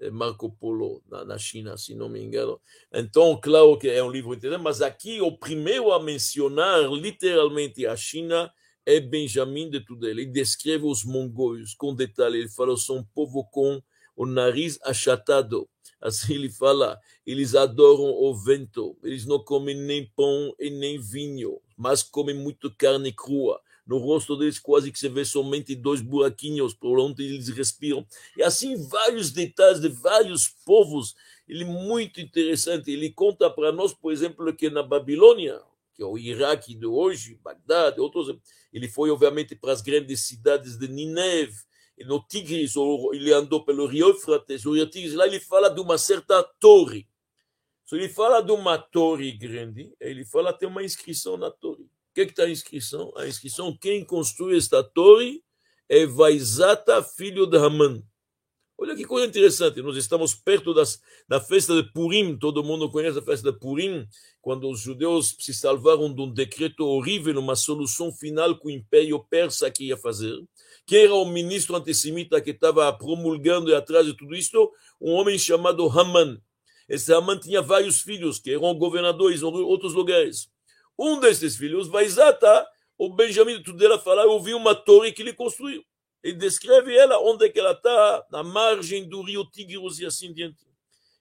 eh, 0.00 0.08
Marco 0.08 0.52
Polo 0.52 1.02
na, 1.10 1.24
na, 1.24 1.36
China, 1.36 1.76
se 1.76 1.96
não 1.96 2.08
me 2.08 2.22
engano. 2.22 2.60
Então, 2.92 3.36
claro 3.42 3.76
que 3.76 3.88
é 3.88 4.00
um 4.04 4.08
livro 4.08 4.32
interessante, 4.34 4.62
mas 4.62 4.80
aqui 4.80 5.20
o 5.20 5.36
primeiro 5.36 5.90
a 5.90 6.00
mencionar 6.00 6.88
literalmente 6.88 7.86
a 7.86 7.96
China 7.96 8.48
é 8.86 9.00
Benjamin 9.00 9.68
de 9.68 9.80
Tudela. 9.80 10.12
Ele 10.12 10.26
descreve 10.26 10.84
os 10.84 11.02
mongóis 11.02 11.74
com 11.74 11.92
detalhe. 11.92 12.38
Ele 12.38 12.48
fala 12.48 12.76
são 12.76 12.98
um 12.98 13.04
povo 13.04 13.44
com 13.50 13.82
o 14.18 14.26
nariz 14.26 14.80
achatado. 14.82 15.68
Assim 16.00 16.34
ele 16.34 16.50
fala, 16.50 16.98
eles 17.24 17.54
adoram 17.54 18.10
o 18.10 18.34
vento, 18.34 18.98
eles 19.04 19.24
não 19.24 19.38
comem 19.38 19.76
nem 19.76 20.10
pão 20.16 20.52
e 20.58 20.70
nem 20.70 21.00
vinho, 21.00 21.60
mas 21.76 22.02
comem 22.02 22.34
muito 22.34 22.68
carne 22.76 23.12
crua 23.12 23.60
no 23.86 23.96
rosto 23.96 24.36
deles 24.36 24.58
quase 24.58 24.92
que 24.92 24.98
se 24.98 25.08
vê 25.08 25.24
somente 25.24 25.74
dois 25.74 26.02
buraquinhos 26.02 26.74
por 26.74 26.98
onde 26.98 27.24
eles 27.24 27.48
respiram. 27.48 28.06
E 28.36 28.42
assim 28.42 28.76
vários 28.88 29.30
detalhes 29.30 29.80
de 29.80 29.88
vários 29.88 30.48
povos. 30.66 31.14
Ele 31.48 31.64
é 31.64 31.66
muito 31.66 32.20
interessante. 32.20 32.90
Ele 32.90 33.10
conta 33.10 33.48
para 33.48 33.72
nós, 33.72 33.94
por 33.94 34.12
exemplo, 34.12 34.52
que 34.54 34.68
na 34.68 34.82
Babilônia, 34.82 35.58
que 35.94 36.02
é 36.02 36.04
o 36.04 36.18
Iraque 36.18 36.74
de 36.74 36.84
hoje, 36.84 37.40
Bagdad, 37.42 37.98
outros, 37.98 38.36
ele 38.70 38.88
foi 38.88 39.10
obviamente 39.10 39.56
para 39.56 39.72
as 39.72 39.80
grandes 39.80 40.20
cidades 40.20 40.76
de 40.76 40.86
Nineve, 40.86 41.56
no 42.06 42.22
Tigris, 42.26 42.74
ele 43.12 43.32
andou 43.32 43.64
pelo 43.64 43.86
rio 43.86 44.08
Eufrates, 44.08 44.64
o 44.66 44.74
rio 44.74 44.88
Tigris, 44.88 45.14
lá 45.14 45.26
ele 45.26 45.40
fala 45.40 45.68
de 45.68 45.80
uma 45.80 45.98
certa 45.98 46.42
torre. 46.60 47.08
Se 47.84 47.96
ele 47.96 48.08
fala 48.08 48.40
de 48.40 48.52
uma 48.52 48.78
torre 48.78 49.32
grande, 49.32 49.92
ele 50.00 50.24
fala 50.24 50.52
tem 50.52 50.68
uma 50.68 50.82
inscrição 50.82 51.36
na 51.36 51.50
torre 51.50 51.88
que 52.26 52.32
está 52.32 52.44
a 52.44 52.50
inscrição? 52.50 53.12
A 53.16 53.26
inscrição, 53.26 53.76
quem 53.76 54.04
construiu 54.04 54.56
esta 54.56 54.82
torre 54.82 55.42
é 55.88 56.06
Vaisata, 56.06 57.02
filho 57.02 57.46
de 57.46 57.56
Haman. 57.56 58.02
Olha 58.80 58.94
que 58.94 59.04
coisa 59.04 59.26
interessante, 59.26 59.82
nós 59.82 59.96
estamos 59.96 60.36
perto 60.36 60.72
das, 60.72 61.00
da 61.28 61.40
festa 61.40 61.74
de 61.74 61.92
Purim, 61.92 62.38
todo 62.38 62.62
mundo 62.62 62.88
conhece 62.88 63.18
a 63.18 63.22
festa 63.22 63.50
de 63.50 63.58
Purim, 63.58 64.06
quando 64.40 64.70
os 64.70 64.80
judeus 64.80 65.34
se 65.40 65.52
salvaram 65.52 66.14
de 66.14 66.20
um 66.20 66.32
decreto 66.32 66.86
horrível, 66.86 67.40
uma 67.40 67.56
solução 67.56 68.12
final 68.12 68.56
que 68.56 68.68
o 68.68 68.70
Império 68.70 69.18
Persa 69.28 69.68
queria 69.68 69.96
fazer. 69.96 70.32
Quem 70.88 71.04
era 71.04 71.14
o 71.14 71.26
ministro 71.26 71.76
antissemita 71.76 72.40
que 72.40 72.48
estava 72.48 72.90
promulgando 72.94 73.68
e 73.68 73.74
atrás 73.74 74.06
de 74.06 74.16
tudo 74.16 74.34
isto? 74.34 74.72
Um 74.98 75.12
homem 75.12 75.38
chamado 75.38 75.86
Haman. 75.86 76.40
Esse 76.88 77.12
Haman 77.12 77.38
tinha 77.38 77.60
vários 77.60 78.00
filhos 78.00 78.38
que 78.38 78.52
eram 78.52 78.74
governadores 78.74 79.42
em 79.42 79.44
outros 79.44 79.92
lugares. 79.92 80.50
Um 80.98 81.20
desses 81.20 81.58
filhos, 81.58 81.88
Vaisata, 81.88 82.66
o 82.96 83.12
Benjamin 83.14 83.58
de 83.58 83.64
Tudela 83.64 83.98
fala, 83.98 84.22
eu 84.22 84.40
vi 84.40 84.54
uma 84.54 84.74
torre 84.74 85.12
que 85.12 85.20
ele 85.20 85.34
construiu. 85.34 85.84
Ele 86.22 86.38
descreve 86.38 86.96
ela, 86.96 87.20
onde 87.20 87.44
é 87.44 87.48
que 87.50 87.60
ela 87.60 87.72
está, 87.72 88.24
na 88.32 88.42
margem 88.42 89.06
do 89.06 89.20
rio 89.20 89.44
Tigros 89.44 90.00
e 90.00 90.06
assim 90.06 90.32
diante. 90.32 90.64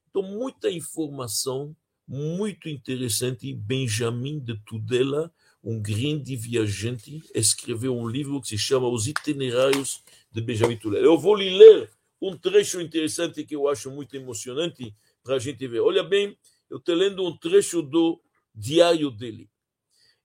Então, 0.09 0.23
muita 0.23 0.71
informação, 0.71 1.75
muito 2.07 2.69
interessante. 2.69 3.53
Benjamin 3.53 4.39
de 4.39 4.57
Tudela, 4.63 5.29
um 5.67 5.81
grande 5.81 6.33
viajante, 6.37 7.21
escreveu 7.35 7.93
um 7.93 8.07
livro 8.07 8.39
que 8.39 8.47
se 8.47 8.57
chama 8.57 8.87
Os 8.87 9.05
Itinerários 9.05 10.01
de 10.31 10.39
Benjamin 10.39 10.77
Tudela. 10.77 11.05
Eu 11.05 11.17
vou 11.17 11.35
lhe 11.35 11.49
ler 11.49 11.91
um 12.21 12.37
trecho 12.37 12.79
interessante 12.79 13.43
que 13.43 13.53
eu 13.53 13.67
acho 13.67 13.91
muito 13.91 14.15
emocionante 14.15 14.95
para 15.21 15.35
a 15.35 15.39
gente 15.39 15.67
ver. 15.67 15.81
Olha 15.81 16.03
bem, 16.03 16.37
eu 16.69 16.77
estou 16.77 16.95
lendo 16.95 17.21
um 17.21 17.35
trecho 17.35 17.81
do 17.81 18.17
diário 18.55 19.11
dele. 19.11 19.49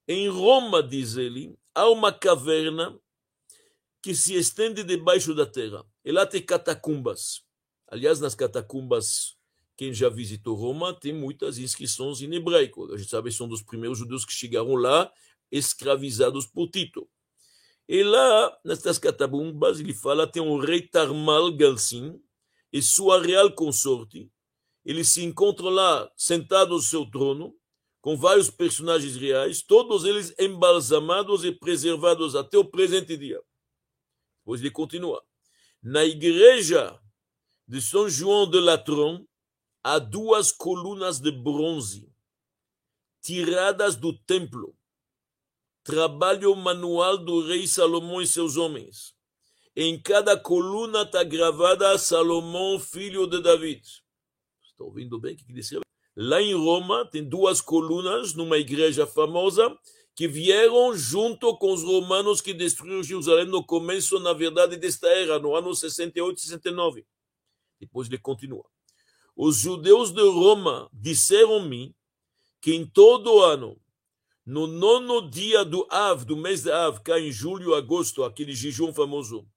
Em 0.07 0.29
Roma, 0.29 0.81
diz 0.81 1.17
ele, 1.17 1.53
há 1.75 1.89
uma 1.89 2.13
caverna 2.13 2.97
que 4.01 4.15
se 4.15 4.35
estende 4.35 4.81
debaixo 4.81 5.35
da 5.35 5.45
terra. 5.45 5.85
E 6.05 6.11
lá 6.13 6.25
tem 6.25 6.41
catacumbas. 6.41 7.43
Aliás, 7.89 8.21
nas 8.21 8.33
catacumbas, 8.33 9.35
quem 9.75 9.93
já 9.93 10.07
visitou 10.07 10.55
Roma 10.55 10.93
tem 10.93 11.11
muitas 11.11 11.57
inscrições 11.57 12.21
em 12.21 12.33
hebraico. 12.33 12.93
A 12.93 12.97
gente 12.97 13.09
sabe 13.09 13.29
que 13.29 13.35
são 13.35 13.47
dos 13.47 13.61
primeiros 13.61 13.97
judeus 13.97 14.23
que 14.23 14.31
chegaram 14.31 14.75
lá, 14.75 15.11
escravizados 15.53 16.47
por 16.47 16.67
Tito. 16.69 17.07
E 17.87 18.03
lá, 18.03 18.57
nestas 18.65 18.97
catacumbas, 18.97 19.79
ele 19.79 19.93
fala, 19.93 20.25
tem 20.25 20.41
um 20.41 20.57
rei 20.57 20.81
Tarmal 20.81 21.51
Galsin 21.55 22.19
e 22.71 22.81
sua 22.81 23.21
real 23.21 23.51
consorte. 23.51 24.31
Eles 24.83 25.09
se 25.09 25.23
encontram 25.23 25.69
lá, 25.69 26.11
sentados 26.17 26.75
no 26.75 26.81
seu 26.81 27.05
trono, 27.05 27.55
com 28.01 28.17
vários 28.17 28.49
personagens 28.49 29.15
reais, 29.15 29.61
todos 29.61 30.03
eles 30.03 30.33
embalsamados 30.39 31.45
e 31.45 31.51
preservados 31.51 32.35
até 32.35 32.57
o 32.57 32.65
presente 32.65 33.15
dia. 33.15 33.41
Depois 34.39 34.59
ele 34.59 34.71
continua. 34.71 35.23
Na 35.81 36.03
igreja 36.03 36.99
de 37.67 37.79
São 37.79 38.09
João 38.09 38.49
de 38.49 38.59
Latron, 38.59 39.25
há 39.83 39.99
duas 39.99 40.51
colunas 40.51 41.19
de 41.19 41.31
bronze, 41.31 42.11
tiradas 43.21 43.95
do 43.95 44.17
templo, 44.17 44.75
trabalho 45.83 46.55
manual 46.55 47.17
do 47.17 47.45
rei 47.45 47.67
Salomão 47.67 48.21
e 48.21 48.27
seus 48.27 48.55
homens. 48.55 49.13
Em 49.75 49.99
cada 49.99 50.37
coluna 50.37 51.01
está 51.01 51.23
gravada 51.23 51.97
Salomão, 51.97 52.79
filho 52.79 53.27
de 53.27 53.41
David. 53.41 53.81
Está 54.63 54.83
ouvindo 54.83 55.19
bem 55.19 55.33
o 55.33 55.37
que 55.37 55.59
escreve? 55.59 55.83
Lá 56.15 56.41
em 56.41 56.53
Roma, 56.53 57.05
tem 57.05 57.23
duas 57.27 57.59
colunas 57.59 58.33
numa 58.33 58.57
igreja 58.57 59.07
famosa 59.07 59.75
que 60.15 60.27
vieram 60.27 60.95
junto 60.95 61.57
com 61.57 61.73
os 61.73 61.83
romanos 61.83 62.39
que 62.39 62.53
destruíram 62.53 63.01
Jerusalém 63.01 63.47
no 63.47 63.63
começo, 63.63 64.19
na 64.19 64.31
verdade, 64.31 64.77
desta 64.77 65.07
era, 65.07 65.39
no 65.39 65.55
ano 65.55 65.73
68, 65.73 66.39
69. 66.39 67.03
Depois 67.79 68.07
ele 68.07 68.19
continua. 68.19 68.65
Os 69.35 69.57
judeus 69.57 70.11
de 70.11 70.21
Roma 70.21 70.87
disseram-me 70.93 71.95
que 72.61 72.75
em 72.75 72.85
todo 72.85 73.41
ano, 73.41 73.81
no 74.45 74.67
nono 74.67 75.29
dia 75.29 75.63
do 75.63 75.87
Av, 75.89 76.25
do 76.25 76.35
mês 76.35 76.63
de 76.63 76.71
Av, 76.71 76.99
cá 77.01 77.19
em 77.19 77.31
julho, 77.31 77.73
agosto, 77.73 78.23
aquele 78.23 78.53
jejum 78.53 78.93
famoso, 78.93 79.47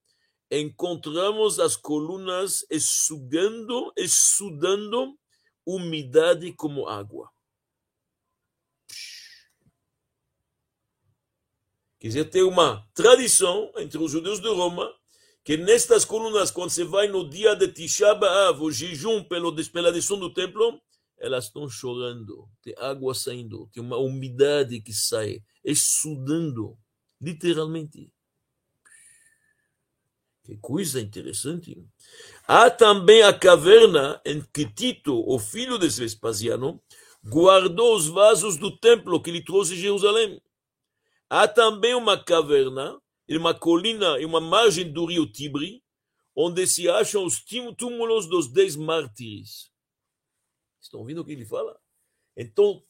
encontramos 0.51 1.59
as 1.59 1.77
colunas 1.77 2.65
exugando, 2.71 3.93
exudando 3.97 5.19
umidade 5.65 6.53
como 6.53 6.89
água. 6.89 7.29
Quer 11.99 12.09
dizer, 12.09 12.25
tem 12.27 12.43
uma 12.43 12.87
tradição 12.95 13.73
entre 13.77 13.99
os 13.99 14.13
judeus 14.13 14.39
de 14.39 14.49
Roma 14.49 14.95
que 15.43 15.57
nestas 15.57 16.05
colunas, 16.05 16.51
quando 16.51 16.71
você 16.71 16.85
vai 16.85 17.07
no 17.09 17.29
dia 17.29 17.55
de 17.55 17.69
Tisha 17.69 18.15
B'Av, 18.15 18.61
o 18.61 18.71
jejum 18.71 19.23
pela 19.23 19.53
destruição 19.53 20.19
do 20.19 20.33
templo, 20.33 20.81
elas 21.19 21.47
estão 21.47 21.69
chorando, 21.69 22.49
tem 22.63 22.75
água 22.79 23.15
saindo, 23.15 23.69
tem 23.73 23.83
uma 23.83 23.97
umidade 23.97 24.81
que 24.81 24.93
sai, 24.93 25.43
exudando, 25.65 26.77
literalmente. 27.21 28.13
Que 30.45 30.57
coisa 30.59 31.01
interessante. 31.01 31.85
Há 32.47 32.71
também 32.71 33.23
a 33.23 33.33
caverna 33.33 34.21
em 34.25 34.41
que 34.53 34.65
Tito, 34.65 35.25
o 35.27 35.39
filho 35.39 35.79
de 35.79 35.89
Vespasiano, 35.89 36.81
guardou 37.25 37.97
os 37.97 38.07
vasos 38.07 38.57
do 38.57 38.71
templo 38.77 39.21
que 39.21 39.31
ele 39.31 39.43
trouxe 39.43 39.75
Jerusalém. 39.75 40.41
Há 41.29 41.49
também 41.49 41.95
uma 41.95 42.23
caverna, 42.23 42.97
uma 43.29 43.53
colina, 43.53 44.21
em 44.21 44.25
uma 44.25 44.41
margem 44.41 44.93
do 44.93 45.07
rio 45.07 45.27
Tibre, 45.27 45.83
onde 46.37 46.65
se 46.67 46.89
acham 46.89 47.25
os 47.25 47.43
túmulos 47.77 48.29
dos 48.29 48.47
dez 48.47 48.77
mártires. 48.77 49.69
Estão 50.87 51.01
ouvindo 51.01 51.21
o 51.21 51.25
que 51.25 51.33
ele 51.33 51.45
fala? 51.45 51.79
Então, 52.37 52.83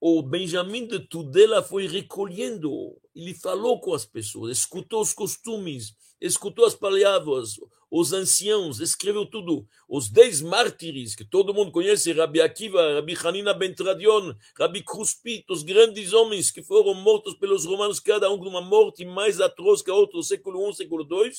o 0.00 0.22
Benjamin 0.22 0.86
de 0.86 0.98
Tudela 0.98 1.62
foi 1.62 1.86
recolhendo, 1.86 2.98
ele 3.14 3.34
falou 3.34 3.80
com 3.80 3.94
as 3.94 4.04
pessoas, 4.04 4.58
escutou 4.58 5.00
os 5.00 5.12
costumes, 5.12 5.94
escutou 6.20 6.64
as 6.64 6.74
palavras, 6.74 7.56
os 7.90 8.12
anciãos, 8.12 8.80
escreveu 8.80 9.26
tudo. 9.26 9.66
Os 9.88 10.08
dez 10.08 10.40
mártires, 10.40 11.14
que 11.14 11.24
todo 11.24 11.52
mundo 11.52 11.70
conhece, 11.70 12.12
Rabi 12.12 12.40
Akiva, 12.40 12.94
Rabi 12.94 13.14
Hanina 13.22 13.52
ben 13.52 13.74
Tradion, 13.74 14.34
Rabi 14.58 14.82
Kruspit, 14.82 15.44
os 15.50 15.62
grandes 15.62 16.12
homens 16.12 16.50
que 16.50 16.62
foram 16.62 16.94
mortos 16.94 17.34
pelos 17.34 17.64
romanos, 17.64 18.00
cada 18.00 18.30
um 18.30 18.38
com 18.38 18.48
uma 18.48 18.62
morte 18.62 19.04
mais 19.04 19.40
atroz 19.40 19.82
que 19.82 19.90
a 19.90 19.94
outra, 19.94 20.22
século 20.22 20.68
I, 20.70 20.74
século 20.74 21.06
II. 21.08 21.30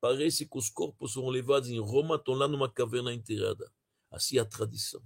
parece 0.00 0.46
que 0.46 0.58
os 0.58 0.70
corpos 0.70 1.12
foram 1.12 1.28
levados 1.28 1.68
em 1.68 1.78
Roma, 1.78 2.16
estão 2.16 2.34
lá 2.34 2.48
numa 2.48 2.72
caverna 2.72 3.12
enterrada. 3.12 3.70
Assim 4.10 4.38
é 4.38 4.40
a 4.40 4.44
tradição. 4.44 5.02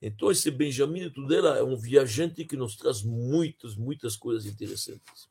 Então, 0.00 0.30
esse 0.30 0.50
Benjamin 0.50 1.00
de 1.00 1.10
Tudela 1.10 1.58
é 1.58 1.62
um 1.62 1.76
viajante 1.76 2.44
que 2.44 2.56
nos 2.56 2.74
traz 2.74 3.02
muitas, 3.02 3.76
muitas 3.76 4.16
coisas 4.16 4.46
interessantes. 4.46 5.28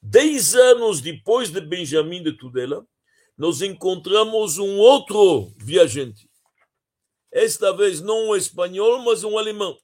Dez 0.00 0.54
anos 0.54 1.02
depois 1.02 1.50
de 1.50 1.60
Benjamin 1.60 2.22
de 2.22 2.32
Tudela, 2.32 2.86
nós 3.36 3.60
encontramos 3.60 4.56
um 4.56 4.78
outro 4.78 5.52
viajante. 5.58 6.30
Esta 7.30 7.72
vez 7.72 8.00
não 8.00 8.30
um 8.30 8.36
espanhol, 8.36 9.04
mas 9.04 9.22
um 9.22 9.38
alemão. 9.38 9.78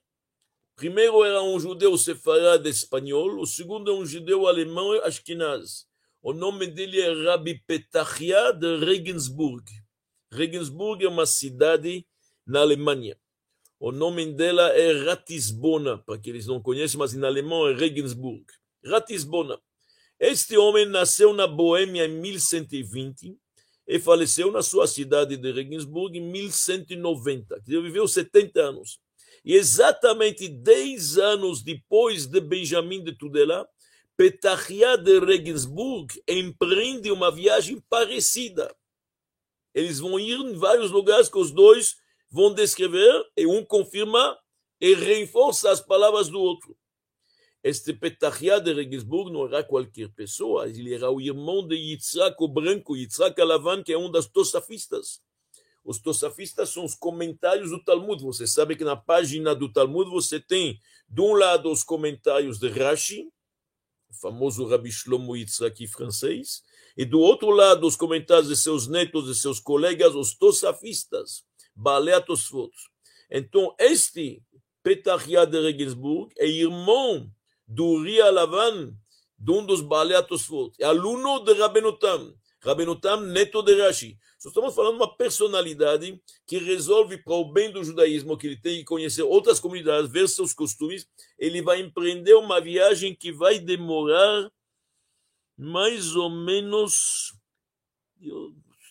Primeiro 0.75 1.23
era 1.23 1.41
um 1.41 1.59
judeu 1.59 1.97
sefarado 1.97 2.67
espanhol, 2.67 3.39
o 3.39 3.45
segundo 3.45 3.89
é 3.89 3.93
um 3.93 4.05
judeu 4.05 4.47
alemão 4.47 4.91
ashkenaz. 5.03 5.87
O 6.21 6.33
nome 6.33 6.67
dele 6.67 6.99
é 6.99 7.25
Rabbi 7.25 7.63
Petachia 7.65 8.51
de 8.51 8.77
Regensburg. 8.83 9.63
Regensburg 10.31 11.03
é 11.03 11.07
uma 11.07 11.25
cidade 11.25 12.05
na 12.47 12.61
Alemanha. 12.61 13.17
O 13.79 13.91
nome 13.91 14.25
dela 14.33 14.69
é 14.69 15.03
Ratisbona, 15.03 15.97
para 15.99 16.17
que 16.17 16.33
não 16.47 16.61
conhecem, 16.61 16.97
mas 16.97 17.13
em 17.13 17.23
alemão 17.23 17.67
é 17.67 17.75
Regensburg. 17.75 18.43
Ratisbona. 18.83 19.59
Este 20.19 20.57
homem 20.57 20.85
nasceu 20.85 21.31
na 21.33 21.45
Boêmia 21.45 22.05
em 22.05 22.19
1120 22.19 23.37
e 23.87 23.99
faleceu 23.99 24.51
na 24.51 24.63
sua 24.63 24.87
cidade 24.87 25.37
de 25.37 25.51
Regensburg 25.51 26.17
em 26.17 26.21
1190. 26.21 27.61
Ele 27.67 27.81
viveu 27.83 28.07
70 28.07 28.59
anos. 28.59 28.99
E 29.45 29.53
exatamente 29.53 30.47
10 30.49 31.17
anos 31.19 31.61
depois 31.61 32.25
de 32.25 32.41
Benjamin 32.41 33.03
de 33.03 33.13
Tudela, 33.13 33.67
Petachia 34.17 34.97
de 34.97 35.19
Regensburg 35.19 36.19
empreende 36.27 37.11
uma 37.11 37.31
viagem 37.31 37.79
parecida. 37.87 38.75
Eles 39.73 39.99
vão 39.99 40.19
ir 40.19 40.39
em 40.39 40.53
vários 40.53 40.89
lugares 40.89 41.29
que 41.29 41.37
os 41.37 41.51
dois 41.51 41.95
vão 42.29 42.53
descrever 42.53 43.23
e 43.35 43.45
um 43.45 43.63
confirma 43.63 44.37
e 44.79 44.93
reforça 44.93 45.71
as 45.71 45.81
palavras 45.81 46.29
do 46.29 46.39
outro. 46.39 46.77
Este 47.63 47.91
Petachia 47.91 48.61
de 48.61 48.73
Regensburg 48.73 49.31
não 49.31 49.45
era 49.45 49.63
qualquer 49.63 50.09
pessoa, 50.09 50.69
ele 50.69 50.93
era 50.93 51.09
o 51.09 51.19
irmão 51.19 51.67
de 51.67 51.75
Yitzhak 51.75 52.35
o 52.39 52.47
branco, 52.47 52.95
Yitzhak 52.95 53.39
Alavan, 53.41 53.83
que 53.83 53.91
é 53.91 53.97
um 53.97 54.11
das 54.11 54.27
tosafistas. 54.27 55.21
Os 55.83 55.99
tosafistas 55.99 56.69
são 56.69 56.83
os 56.83 56.93
comentários 56.93 57.69
do 57.69 57.81
Talmud. 57.81 58.21
Você 58.21 58.45
sabe 58.45 58.75
que 58.75 58.83
na 58.83 58.97
página 58.97 59.55
do 59.55 59.71
Talmud 59.71 60.09
você 60.09 60.39
tem, 60.39 60.79
de 61.07 61.21
um 61.21 61.33
lado, 61.33 61.71
os 61.71 61.81
comentários 61.81 62.59
de 62.59 62.67
Rashi, 62.67 63.29
o 64.09 64.13
famoso 64.13 64.65
Rabbi 64.65 64.91
Shlomo 64.91 65.35
Yitzhak 65.35 65.87
francês, 65.87 66.61
e 66.97 67.05
do 67.05 67.19
outro 67.19 67.51
lado, 67.51 67.87
os 67.87 67.95
comentários 67.95 68.49
de 68.49 68.57
seus 68.57 68.87
netos 68.87 69.29
e 69.29 69.39
seus 69.39 69.61
colegas, 69.61 70.13
os 70.13 70.35
tosafistas. 70.35 71.46
Balé 71.77 72.19
Tosfot. 72.19 72.71
Então, 73.29 73.75
este 73.77 74.41
Petachia 74.81 75.45
de 75.45 75.61
Regensburg 75.61 76.33
é 76.37 76.47
irmão 76.47 77.31
do 77.67 78.01
Ria 78.01 78.31
Lavan, 78.31 78.93
de 79.37 79.51
um 79.51 79.63
dos 79.63 79.81
Balé 79.81 80.19
Tosfot. 80.23 80.73
É 80.79 80.85
aluno 80.85 81.39
de 81.39 81.53
Rabenutam. 81.53 82.33
Rabenutam, 82.63 83.21
neto 83.21 83.61
de 83.61 83.79
Rashi. 83.79 84.17
Só 84.39 84.49
estamos 84.49 84.73
falando 84.73 84.97
de 84.97 85.03
uma 85.03 85.15
personalidade 85.15 86.19
que 86.47 86.57
resolve 86.57 87.17
para 87.17 87.33
o 87.33 87.51
bem 87.51 87.71
do 87.71 87.83
judaísmo, 87.83 88.37
que 88.37 88.47
ele 88.47 88.59
tem 88.59 88.79
que 88.79 88.85
conhecer 88.85 89.21
outras 89.21 89.59
comunidades, 89.59 90.11
ver 90.11 90.27
seus 90.27 90.53
costumes. 90.53 91.07
Ele 91.37 91.61
vai 91.61 91.79
empreender 91.79 92.33
uma 92.33 92.59
viagem 92.59 93.13
que 93.13 93.31
vai 93.31 93.59
demorar 93.59 94.51
mais 95.55 96.15
ou 96.15 96.29
menos. 96.29 97.33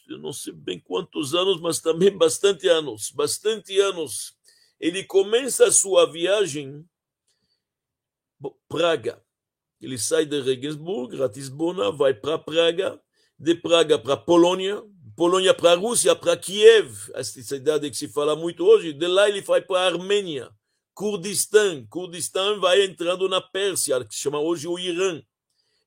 Eu 0.08 0.18
não 0.18 0.32
sei 0.32 0.52
bem 0.52 0.78
quantos 0.78 1.34
anos, 1.34 1.60
mas 1.60 1.80
também 1.80 2.10
bastante 2.16 2.68
anos, 2.68 3.10
bastante 3.10 3.78
anos. 3.78 4.34
Ele 4.78 5.04
começa 5.04 5.66
a 5.66 5.72
sua 5.72 6.10
viagem 6.10 6.84
Praga. 8.68 9.22
Ele 9.80 9.98
sai 9.98 10.26
de 10.26 10.40
Regensburg, 10.40 11.16
Ratisbona, 11.16 11.90
vai 11.90 12.14
para 12.14 12.38
Praga, 12.38 13.00
de 13.38 13.54
Praga 13.54 13.98
para 13.98 14.16
Polônia, 14.16 14.82
Polônia 15.16 15.54
para 15.54 15.74
Rússia, 15.74 16.14
para 16.14 16.36
Kiev, 16.36 17.10
essa 17.14 17.42
cidade 17.42 17.90
que 17.90 17.96
se 17.96 18.08
fala 18.08 18.36
muito 18.36 18.64
hoje. 18.64 18.92
De 18.92 19.06
lá 19.06 19.28
ele 19.28 19.40
vai 19.40 19.62
para 19.62 19.86
Armênia, 19.86 20.50
Kurdistão. 20.94 21.86
Kurdistão 21.88 22.60
vai 22.60 22.84
entrando 22.84 23.28
na 23.28 23.40
Pérsia, 23.40 24.04
que 24.04 24.14
se 24.14 24.20
chama 24.20 24.40
hoje 24.40 24.68
o 24.68 24.78
Irã 24.78 25.22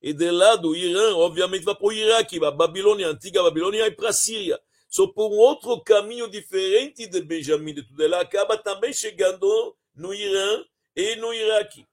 e 0.02 0.14
de 0.14 0.32
lá 0.32 0.56
do 0.56 0.76
Irã, 0.76 1.16
obviamente, 1.16 1.66
vai 1.66 1.76
para 1.76 1.86
o 1.86 1.92
Iraque, 1.92 2.44
a 2.44 2.52
Babilônia, 2.52 3.08
a 3.08 3.12
antiga 3.12 3.44
Babilônia, 3.44 3.86
e 3.86 3.92
para 3.92 4.10
a 4.10 4.14
Síria. 4.14 4.60
Só 4.90 5.06
por 5.08 5.32
um 5.32 5.38
outro 5.38 5.80
caminho 5.82 6.30
diferente 6.30 7.06
de 7.06 7.22
Benjamin 7.22 7.74
de 7.74 7.84
Tudela, 7.84 8.22
acaba 8.22 8.58
também 8.58 8.94
chegando 8.94 9.76
no 9.94 10.14
Irã 10.14 10.64
e 10.96 11.16
no 11.18 11.34
Iraque. 11.34 11.86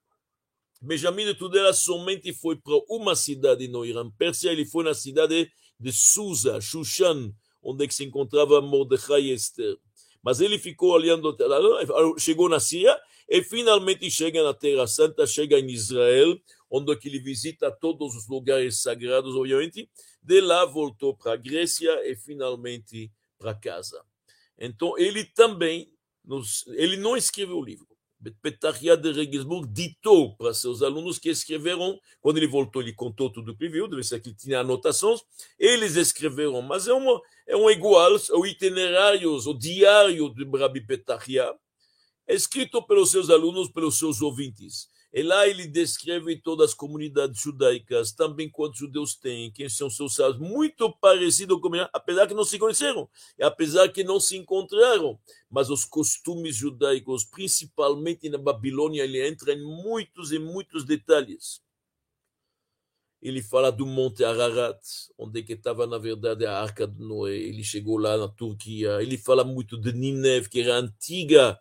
Benjamin 0.80 1.24
de 1.26 1.34
Tudela 1.34 1.72
somente 1.72 2.32
foi 2.32 2.56
para 2.56 2.74
uma 2.88 3.16
cidade 3.16 3.66
no 3.68 3.84
Irã, 3.84 4.08
Pérsia, 4.16 4.50
ele 4.50 4.64
foi 4.64 4.84
na 4.84 4.94
cidade 4.94 5.50
de 5.78 5.92
Susa, 5.92 6.60
Shushan, 6.60 7.32
onde 7.62 7.92
se 7.92 8.04
encontrava 8.04 8.60
Mordecai 8.60 9.22
Esther. 9.22 9.76
Mas 10.22 10.40
ele 10.40 10.58
ficou 10.58 10.92
olhando, 10.92 11.36
chegou 12.18 12.48
na 12.48 12.60
Síria 12.60 12.98
e 13.28 13.42
finalmente 13.42 14.10
chega 14.10 14.42
na 14.42 14.54
Terra 14.54 14.86
Santa, 14.86 15.26
chega 15.26 15.58
em 15.58 15.70
Israel, 15.70 16.38
onde 16.70 16.96
ele 17.04 17.18
visita 17.18 17.70
todos 17.70 18.14
os 18.14 18.28
lugares 18.28 18.82
sagrados, 18.82 19.34
obviamente. 19.34 19.88
De 20.22 20.40
lá 20.40 20.64
voltou 20.64 21.16
para 21.16 21.32
a 21.32 21.36
Grécia 21.36 21.90
e 22.10 22.16
finalmente 22.16 23.10
para 23.38 23.54
casa. 23.54 24.02
Então 24.58 24.98
ele 24.98 25.24
também, 25.24 25.92
nos, 26.24 26.66
ele 26.68 26.96
não 26.96 27.16
escreveu 27.16 27.58
o 27.58 27.64
livro. 27.64 27.96
Petachia 28.42 28.96
de 28.96 29.12
Regensburg 29.12 29.68
ditou 29.72 30.36
para 30.36 30.52
seus 30.54 30.82
alunos 30.82 31.18
que 31.18 31.28
escreveram, 31.28 31.98
quando 32.20 32.38
ele 32.38 32.46
voltou, 32.46 32.82
ele 32.82 32.92
contou 32.92 33.30
tudo 33.30 33.52
o 33.52 33.56
que 33.56 33.68
viu, 33.68 33.86
deve 33.86 34.02
ser 34.02 34.20
que 34.20 34.34
tinha 34.34 34.60
anotações, 34.60 35.20
eles 35.58 35.96
escreveram, 35.96 36.60
mas 36.62 36.88
é, 36.88 36.92
uma, 36.92 37.20
é 37.46 37.56
um 37.56 37.70
igual, 37.70 38.16
o 38.32 38.46
itinerário, 38.46 39.32
o 39.32 39.54
diário 39.58 40.30
de 40.30 40.44
Rabbi 40.58 40.80
Petachia, 40.80 41.54
escrito 42.26 42.82
pelos 42.82 43.10
seus 43.10 43.30
alunos, 43.30 43.70
pelos 43.70 43.98
seus 43.98 44.20
ouvintes. 44.20 44.88
E 45.12 45.22
lá 45.22 45.46
ele 45.48 45.66
descreve 45.66 46.36
todas 46.36 46.70
as 46.70 46.74
comunidades 46.74 47.40
judaicas, 47.40 48.12
também 48.12 48.50
quantos 48.50 48.78
judeus 48.78 49.14
têm, 49.14 49.50
quem 49.50 49.68
são 49.68 49.88
seus 49.88 50.14
sábios, 50.14 50.38
muito 50.38 50.92
parecido 50.98 51.60
com 51.60 51.70
apesar 51.92 52.26
que 52.26 52.34
não 52.34 52.44
se 52.44 52.58
conheceram, 52.58 53.08
e 53.38 53.42
apesar 53.42 53.88
que 53.88 54.04
não 54.04 54.20
se 54.20 54.36
encontraram, 54.36 55.18
mas 55.50 55.70
os 55.70 55.84
costumes 55.84 56.56
judaicos, 56.56 57.24
principalmente 57.24 58.28
na 58.28 58.38
Babilônia, 58.38 59.04
ele 59.04 59.26
entra 59.26 59.52
em 59.52 59.62
muitos 59.62 60.32
e 60.32 60.38
muitos 60.38 60.84
detalhes. 60.84 61.62
Ele 63.22 63.42
fala 63.42 63.72
do 63.72 63.86
Monte 63.86 64.22
Ararat, 64.22 64.78
onde 65.18 65.42
que 65.42 65.54
estava 65.54 65.86
na 65.86 65.98
verdade 65.98 66.44
a 66.44 66.60
Arca 66.60 66.86
de 66.86 67.00
Noé. 67.00 67.34
Ele 67.34 67.64
chegou 67.64 67.96
lá 67.96 68.16
na 68.16 68.28
Turquia. 68.28 69.02
Ele 69.02 69.16
fala 69.16 69.42
muito 69.42 69.76
de 69.76 69.92
Nineve, 69.92 70.48
que 70.48 70.60
era 70.60 70.76
antiga 70.76 71.58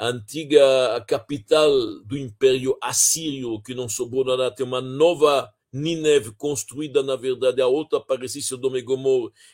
a 0.00 0.08
antiga 0.08 1.04
capital 1.06 1.70
do 2.06 2.16
Império 2.16 2.74
Assírio, 2.82 3.60
que 3.60 3.74
não 3.74 3.86
sobrou 3.86 4.24
nada, 4.24 4.50
tem 4.50 4.64
uma 4.64 4.80
nova 4.80 5.52
Nineve 5.70 6.32
construída, 6.32 7.02
na 7.02 7.16
verdade, 7.16 7.60
a 7.60 7.66
outra 7.66 7.98
aparecia 7.98 8.40
Sodoma 8.40 8.78
e 8.78 8.84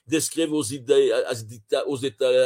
descreve 0.07 0.53
os, 0.53 0.71
as, 1.27 1.45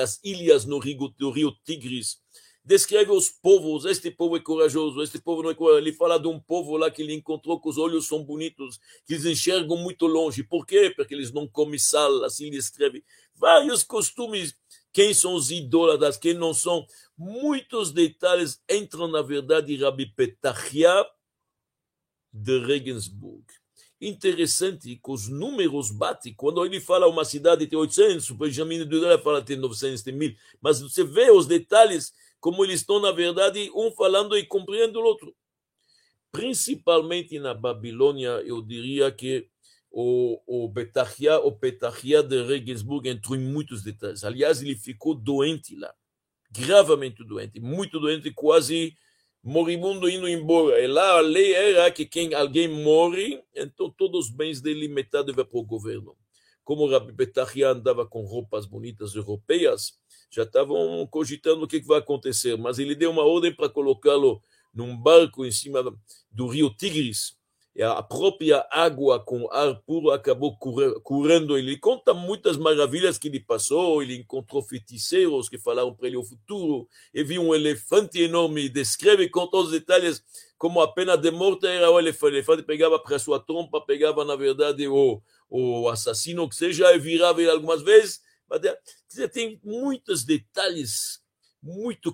as 0.03 0.21
ilhas 0.25 0.65
no 0.65 0.79
rio, 0.79 1.15
no 1.21 1.31
rio 1.31 1.53
Tigris, 1.63 2.17
descreve 2.65 3.11
os 3.13 3.29
povos, 3.29 3.85
este 3.85 4.11
povo 4.11 4.35
é 4.35 4.41
corajoso, 4.41 5.03
este 5.03 5.21
povo 5.21 5.43
não 5.43 5.51
é 5.51 5.55
corajoso, 5.55 5.83
ele 5.87 5.93
fala 5.93 6.19
de 6.19 6.27
um 6.27 6.41
povo 6.41 6.79
lá 6.79 6.91
que 6.91 7.03
ele 7.03 7.13
encontrou 7.13 7.61
que 7.61 7.69
os 7.69 7.77
olhos 7.77 8.07
são 8.07 8.25
bonitos, 8.25 8.81
que 9.07 9.13
eles 9.13 9.27
enxergam 9.27 9.77
muito 9.77 10.07
longe, 10.07 10.43
por 10.43 10.65
quê? 10.65 10.91
Porque 10.97 11.15
eles 11.15 11.33
não 11.33 11.47
comem 11.47 11.79
sal, 11.79 12.25
assim 12.25 12.47
ele 12.47 12.57
escreve, 12.57 13.05
vários 13.37 13.83
costumes, 13.83 14.55
quem 14.93 15.15
são 15.15 15.35
os 15.35 15.51
idólatras, 15.51 16.17
quem 16.17 16.35
não 16.35 16.53
são, 16.53 16.85
muitos 17.21 17.93
detalhes 17.93 18.63
entram 18.69 19.07
na 19.07 19.21
verdade 19.21 19.75
em 19.75 19.77
Rabbi 19.77 20.07
Petachia 20.07 21.07
de 22.33 22.59
Regensburg. 22.61 23.45
Interessante 24.01 24.97
que 24.97 25.11
os 25.11 25.29
números 25.29 25.91
batem. 25.91 26.33
Quando 26.33 26.65
ele 26.65 26.81
fala 26.81 27.07
uma 27.07 27.27
cidade 27.27 27.67
tem 27.67 27.79
800, 27.79 28.31
o 28.31 28.35
Benjamin 28.37 28.87
Dudela 28.87 29.19
fala 29.19 29.43
tem 29.43 29.59
900, 29.59 30.03
tem 30.03 30.15
1000. 30.15 30.35
Mas 30.63 30.81
você 30.81 31.05
vê 31.05 31.31
os 31.31 31.47
detalhes, 31.47 32.11
como 32.41 32.65
eles 32.65 32.81
estão, 32.81 32.99
na 32.99 33.13
verdade, 33.13 33.71
um 33.75 33.93
falando 33.93 34.35
e 34.39 34.47
compreendendo 34.47 35.01
o 35.01 35.05
outro. 35.05 35.37
Principalmente 36.33 37.39
na 37.39 37.53
Babilônia, 37.53 38.43
eu 38.47 38.63
diria 38.63 39.13
que 39.13 39.47
o, 39.91 40.41
o 40.47 40.69
Betachia, 40.69 41.39
o 41.39 41.53
Petachia 41.53 42.23
de 42.23 42.43
Regensburg 42.45 43.07
entrou 43.11 43.37
em 43.37 43.45
muitos 43.45 43.83
detalhes. 43.83 44.25
Aliás, 44.25 44.63
ele 44.63 44.75
ficou 44.75 45.15
doente 45.15 45.77
lá 45.77 45.93
gravemente 46.51 47.25
doente, 47.25 47.61
muito 47.61 48.01
doente, 48.01 48.31
quase 48.33 48.97
moribundo 49.43 50.09
indo 50.09 50.29
embora. 50.29 50.81
E 50.81 50.87
lá 50.87 51.19
a 51.19 51.21
lei 51.21 51.53
era 51.55 51.91
que 51.91 52.05
quem 52.05 52.35
alguém 52.35 52.69
morre, 52.69 53.43
então 53.55 53.91
todos 53.91 54.27
os 54.27 54.31
bens 54.31 54.61
dele, 54.61 54.89
metade 54.89 55.33
vai 55.33 55.45
para 55.45 55.59
o 55.59 55.65
governo. 55.65 56.17
como 56.63 56.89
Rabi 56.89 57.11
Betachia 57.13 57.71
andava 57.71 58.07
com 58.07 58.25
roupas 58.25 58.65
bonitas 58.65 59.15
europeias, 59.17 59.95
já 60.31 60.45
estavam 60.45 61.05
cogitando 61.09 61.65
o 61.65 61.67
que 61.67 61.81
vai 61.81 61.99
acontecer, 61.99 62.57
mas 62.57 62.79
ele 62.79 62.95
deu 62.95 63.11
uma 63.11 63.25
ordem 63.25 63.53
para 63.53 63.69
colocá-lo 63.69 64.41
num 64.73 64.97
barco 64.97 65.45
em 65.45 65.51
cima 65.51 65.83
do 66.31 66.47
rio 66.47 66.71
Tigris, 66.71 67.37
e 67.75 67.83
a 67.83 68.03
própria 68.03 68.67
água 68.71 69.21
com 69.21 69.49
ar 69.53 69.77
puro 69.87 70.11
acabou 70.11 70.57
curando 71.03 71.57
ele. 71.57 71.77
Conta 71.77 72.13
muitas 72.13 72.57
maravilhas 72.57 73.17
que 73.17 73.29
ele 73.29 73.39
passou, 73.39 74.03
ele 74.03 74.17
encontrou 74.17 74.61
feiticeiros 74.63 75.49
que 75.49 75.57
falaram 75.57 75.95
para 75.95 76.09
ele 76.09 76.17
o 76.17 76.25
futuro, 76.25 76.89
e 77.15 77.23
viu 77.23 77.43
um 77.43 77.55
elefante 77.55 78.21
enorme, 78.21 78.69
descreve 78.69 79.29
com 79.29 79.47
todos 79.47 79.67
os 79.67 79.79
detalhes 79.79 80.23
como 80.59 80.81
a 80.81 80.93
pena 80.93 81.17
de 81.17 81.31
morte 81.31 81.67
era 81.67 81.91
o 81.91 81.99
elefante. 81.99 82.33
O 82.33 82.37
elefante 82.37 82.63
pegava 82.65 82.99
para 82.99 83.19
sua 83.19 83.39
trompa, 83.39 83.81
pegava 83.81 84.25
na 84.25 84.35
verdade 84.35 84.89
o, 84.89 85.23
o 85.49 85.89
assassino 85.89 86.49
que 86.49 86.57
seja, 86.57 86.93
e 86.93 86.99
virava 86.99 87.41
ele 87.41 87.51
algumas 87.51 87.83
vezes. 87.83 88.21
Tem 89.33 89.61
muitos 89.65 90.25
detalhes 90.25 91.21
muito 91.63 92.13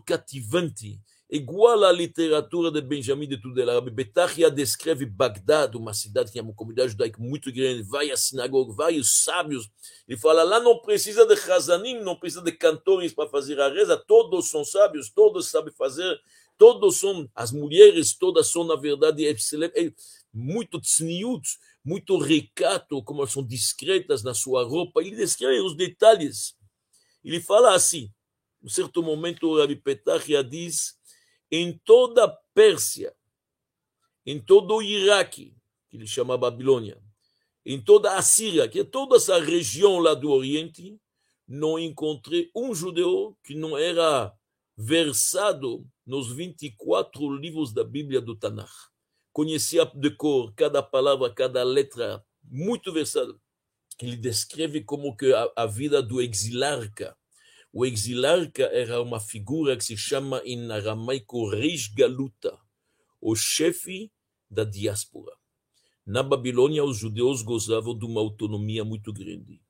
igual 1.30 1.84
à 1.84 1.92
literatura 1.92 2.70
de 2.70 2.80
Benjamin 2.80 3.26
de 3.28 3.40
Tudela. 3.40 3.80
Betachia 3.80 4.50
descreve 4.50 5.04
Bagdad, 5.04 5.76
uma 5.76 5.92
cidade 5.92 6.26
que 6.26 6.32
tinha 6.32 6.44
uma 6.44 6.54
comunidade 6.54 6.92
judaica 6.92 7.20
muito 7.20 7.52
grande, 7.52 7.82
várias 7.82 8.20
sinagogas, 8.28 8.76
vários 8.76 9.24
sábios. 9.24 9.68
Ele 10.06 10.18
fala, 10.18 10.42
lá 10.44 10.60
não 10.60 10.78
precisa 10.80 11.26
de 11.26 11.34
Hazanim, 11.34 12.00
não 12.00 12.16
precisa 12.16 12.42
de 12.42 12.52
cantores 12.52 13.12
para 13.12 13.28
fazer 13.28 13.60
a 13.60 13.68
reza, 13.68 13.96
todos 13.96 14.48
são 14.48 14.64
sábios, 14.64 15.10
todos 15.10 15.48
sabem 15.48 15.72
fazer, 15.74 16.20
todos 16.56 16.98
são, 16.98 17.28
as 17.34 17.50
mulheres 17.50 18.16
todas 18.16 18.48
são, 18.48 18.64
na 18.64 18.76
verdade, 18.76 19.24
muito 20.32 20.80
tzniut, 20.80 21.48
muito 21.84 22.18
recato, 22.18 23.02
como 23.02 23.20
elas 23.20 23.32
são 23.32 23.44
discretas 23.44 24.22
na 24.22 24.34
sua 24.34 24.64
roupa. 24.64 25.00
Ele 25.00 25.16
descreve 25.16 25.60
os 25.60 25.76
detalhes. 25.76 26.54
Ele 27.24 27.40
fala 27.40 27.74
assim, 27.74 28.10
em 28.62 28.68
certo 28.68 29.02
momento, 29.02 29.48
o 29.48 29.58
Rabi 29.58 29.76
Petachia 29.76 30.42
diz 30.42 30.96
em 31.50 31.72
toda 31.84 32.24
a 32.24 32.28
Pérsia, 32.28 33.14
em 34.24 34.40
todo 34.40 34.76
o 34.76 34.82
Iraque, 34.82 35.56
que 35.88 35.96
ele 35.96 36.06
chama 36.06 36.36
Babilônia, 36.36 37.00
em 37.64 37.80
toda 37.80 38.16
a 38.16 38.22
Síria, 38.22 38.68
que 38.68 38.80
é 38.80 38.84
toda 38.84 39.16
essa 39.16 39.40
região 39.40 39.98
lá 39.98 40.14
do 40.14 40.30
Oriente, 40.30 40.98
não 41.46 41.78
encontrei 41.78 42.50
um 42.54 42.74
judeu 42.74 43.36
que 43.42 43.54
não 43.54 43.76
era 43.76 44.32
versado 44.76 45.86
nos 46.04 46.32
24 46.32 47.34
livros 47.34 47.72
da 47.72 47.82
Bíblia 47.82 48.20
do 48.20 48.36
Tanakh. 48.36 48.90
Conhecia 49.32 49.84
de 49.84 50.10
cor 50.10 50.52
cada 50.54 50.82
palavra, 50.82 51.32
cada 51.32 51.62
letra, 51.62 52.24
muito 52.42 52.92
versado. 52.92 53.40
Ele 54.00 54.16
descreve 54.16 54.82
como 54.82 55.16
que 55.16 55.32
a, 55.32 55.50
a 55.56 55.66
vida 55.66 56.02
do 56.02 56.20
exilarca, 56.20 57.16
o 57.78 57.84
exilarca 57.84 58.62
era 58.72 59.02
uma 59.02 59.20
figura 59.20 59.76
que 59.76 59.84
se 59.84 59.98
chama 59.98 60.40
em 60.46 60.72
aramaico 60.72 61.50
Reish 61.50 61.88
Galuta, 61.88 62.58
o 63.20 63.36
chefe 63.36 64.10
da 64.50 64.64
diáspora. 64.64 65.36
Na 66.06 66.22
Babilônia, 66.22 66.82
os 66.82 66.96
judeus 66.96 67.42
gozavam 67.42 67.94
de 67.94 68.06
uma 68.06 68.18
autonomia 68.22 68.82
muito 68.82 69.12
grande. 69.12 69.60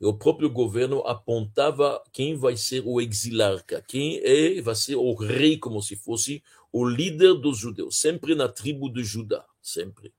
E 0.00 0.06
o 0.06 0.16
próprio 0.16 0.48
governo 0.48 1.00
apontava 1.08 2.00
quem 2.12 2.36
vai 2.36 2.56
ser 2.56 2.84
o 2.86 3.00
exilarca, 3.00 3.82
quem 3.82 4.20
é, 4.22 4.62
vai 4.62 4.76
ser 4.76 4.94
o 4.94 5.12
rei, 5.14 5.58
como 5.58 5.82
se 5.82 5.96
fosse 5.96 6.44
o 6.72 6.88
líder 6.88 7.34
dos 7.34 7.58
judeus, 7.58 7.98
sempre 7.98 8.36
na 8.36 8.48
tribo 8.48 8.88
de 8.88 9.02
Judá, 9.02 9.44
sempre 9.60 10.14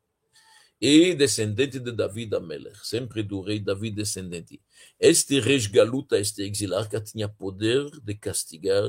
e 0.79 1.15
descendente 1.15 1.79
de 1.79 1.91
David 1.91 2.35
Ameller, 2.35 2.75
sempre 2.83 3.23
do 3.23 3.41
rei 3.41 3.59
David 3.59 3.95
descendente. 3.95 4.61
Este 4.99 5.39
rei 5.39 5.59
galuta, 5.67 6.19
este 6.19 6.43
exilarca, 6.43 7.01
tinha 7.01 7.27
poder 7.27 7.85
de 8.03 8.15
castigar, 8.15 8.85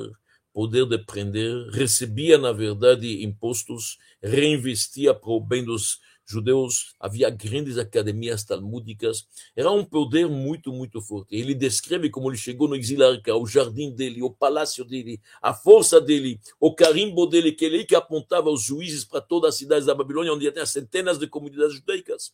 poder 0.53 0.87
de 0.87 0.99
prender, 0.99 1.69
recebia, 1.71 2.37
na 2.37 2.53
verdade, 2.53 3.23
impostos, 3.23 3.99
reinvestia 4.23 5.15
para 5.15 5.31
o 5.31 5.41
bem 5.41 5.65
dos 5.65 6.01
judeus, 6.29 6.95
havia 7.01 7.31
grandes 7.31 7.79
academias 7.79 8.45
talmúdicas, 8.45 9.27
era 9.57 9.71
um 9.71 9.85
poder 9.85 10.29
muito, 10.29 10.71
muito 10.73 11.01
forte. 11.01 11.35
Ele 11.35 11.55
descreve 11.55 12.11
como 12.11 12.31
ele 12.31 12.37
chegou 12.37 12.69
no 12.69 12.77
exilarca, 12.77 13.35
o 13.35 13.47
jardim 13.47 13.95
dele, 13.95 14.23
o 14.23 14.31
palácio 14.31 14.85
dele, 14.85 15.21
a 15.41 15.55
força 15.55 16.01
dele, 16.01 16.39
o 16.61 16.75
carimbo 16.75 17.27
dele, 17.27 17.53
que 17.53 17.65
ele 17.65 17.85
que 17.85 17.95
apontava 17.95 18.51
os 18.51 18.63
juízes 18.63 19.05
para 19.05 19.21
todas 19.21 19.55
as 19.55 19.59
cidades 19.59 19.87
da 19.87 19.95
Babilônia, 19.95 20.33
onde 20.33 20.51
tinha 20.53 20.67
centenas 20.67 21.19
de 21.19 21.27
comunidades 21.27 21.75
judaicas, 21.77 22.33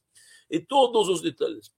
e 0.51 0.59
todos 0.59 1.09
os 1.09 1.21
detalhes. 1.23 1.71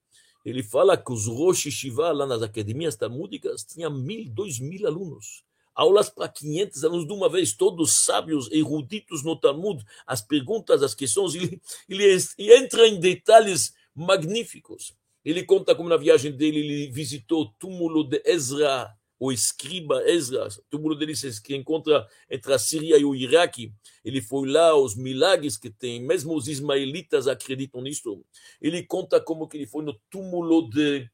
Ele 0.44 0.62
fala 0.62 0.96
que 0.96 1.12
os 1.12 1.26
Rosh 1.26 1.70
Shiva, 1.70 2.12
lá 2.12 2.24
nas 2.24 2.40
academias 2.40 2.96
talmúdicas, 2.96 3.64
tinham 3.64 3.90
mil, 3.90 4.31
dois 4.31 4.59
mil 4.59 4.87
alunos 4.87 5.44
aulas 5.77 6.09
para 6.09 6.29
500 6.29 6.85
alunos 6.85 7.07
de 7.07 7.12
uma 7.12 7.29
vez, 7.29 7.53
todos 7.53 7.93
sábios, 7.93 8.51
eruditos 8.51 9.23
no 9.23 9.37
Talmud, 9.37 9.85
as 10.07 10.23
perguntas, 10.23 10.83
as 10.83 10.95
questões, 10.95 11.35
ele, 11.35 11.61
ele 11.89 12.57
entra 12.57 12.89
em 12.89 12.99
detalhes 12.99 13.75
magníficos. 13.95 14.95
Ele 15.25 15.45
conta 15.45 15.75
como 15.75 15.89
na 15.89 15.97
viagem 15.97 16.33
dele 16.33 16.61
ele 16.61 16.91
visitou 16.91 17.43
o 17.43 17.53
túmulo 17.59 18.05
de 18.05 18.23
Ezra, 18.25 18.97
o 19.19 19.33
escriba 19.33 20.03
Ezra, 20.09 20.47
o 20.47 20.62
túmulo 20.71 20.95
dele 20.95 21.15
que 21.43 21.57
encontra 21.57 22.07
entre 22.31 22.53
a 22.53 22.59
Síria 22.59 22.97
e 22.97 23.05
o 23.05 23.15
Iraque. 23.15 23.73
Ele 24.05 24.21
foi 24.21 24.49
lá, 24.49 24.75
os 24.77 24.95
milagres 24.95 25.57
que 25.57 25.71
tem, 25.71 26.01
mesmo 26.01 26.35
os 26.35 26.49
ismaelitas 26.49 27.27
acreditam 27.27 27.83
nisso. 27.83 28.25
Ele 28.61 28.83
conta 28.83 29.21
como 29.21 29.49
que 29.49 29.57
ele 29.57 29.67
foi 29.67 29.85
no 29.85 29.99
túmulo 30.11 30.69
de 30.71 31.09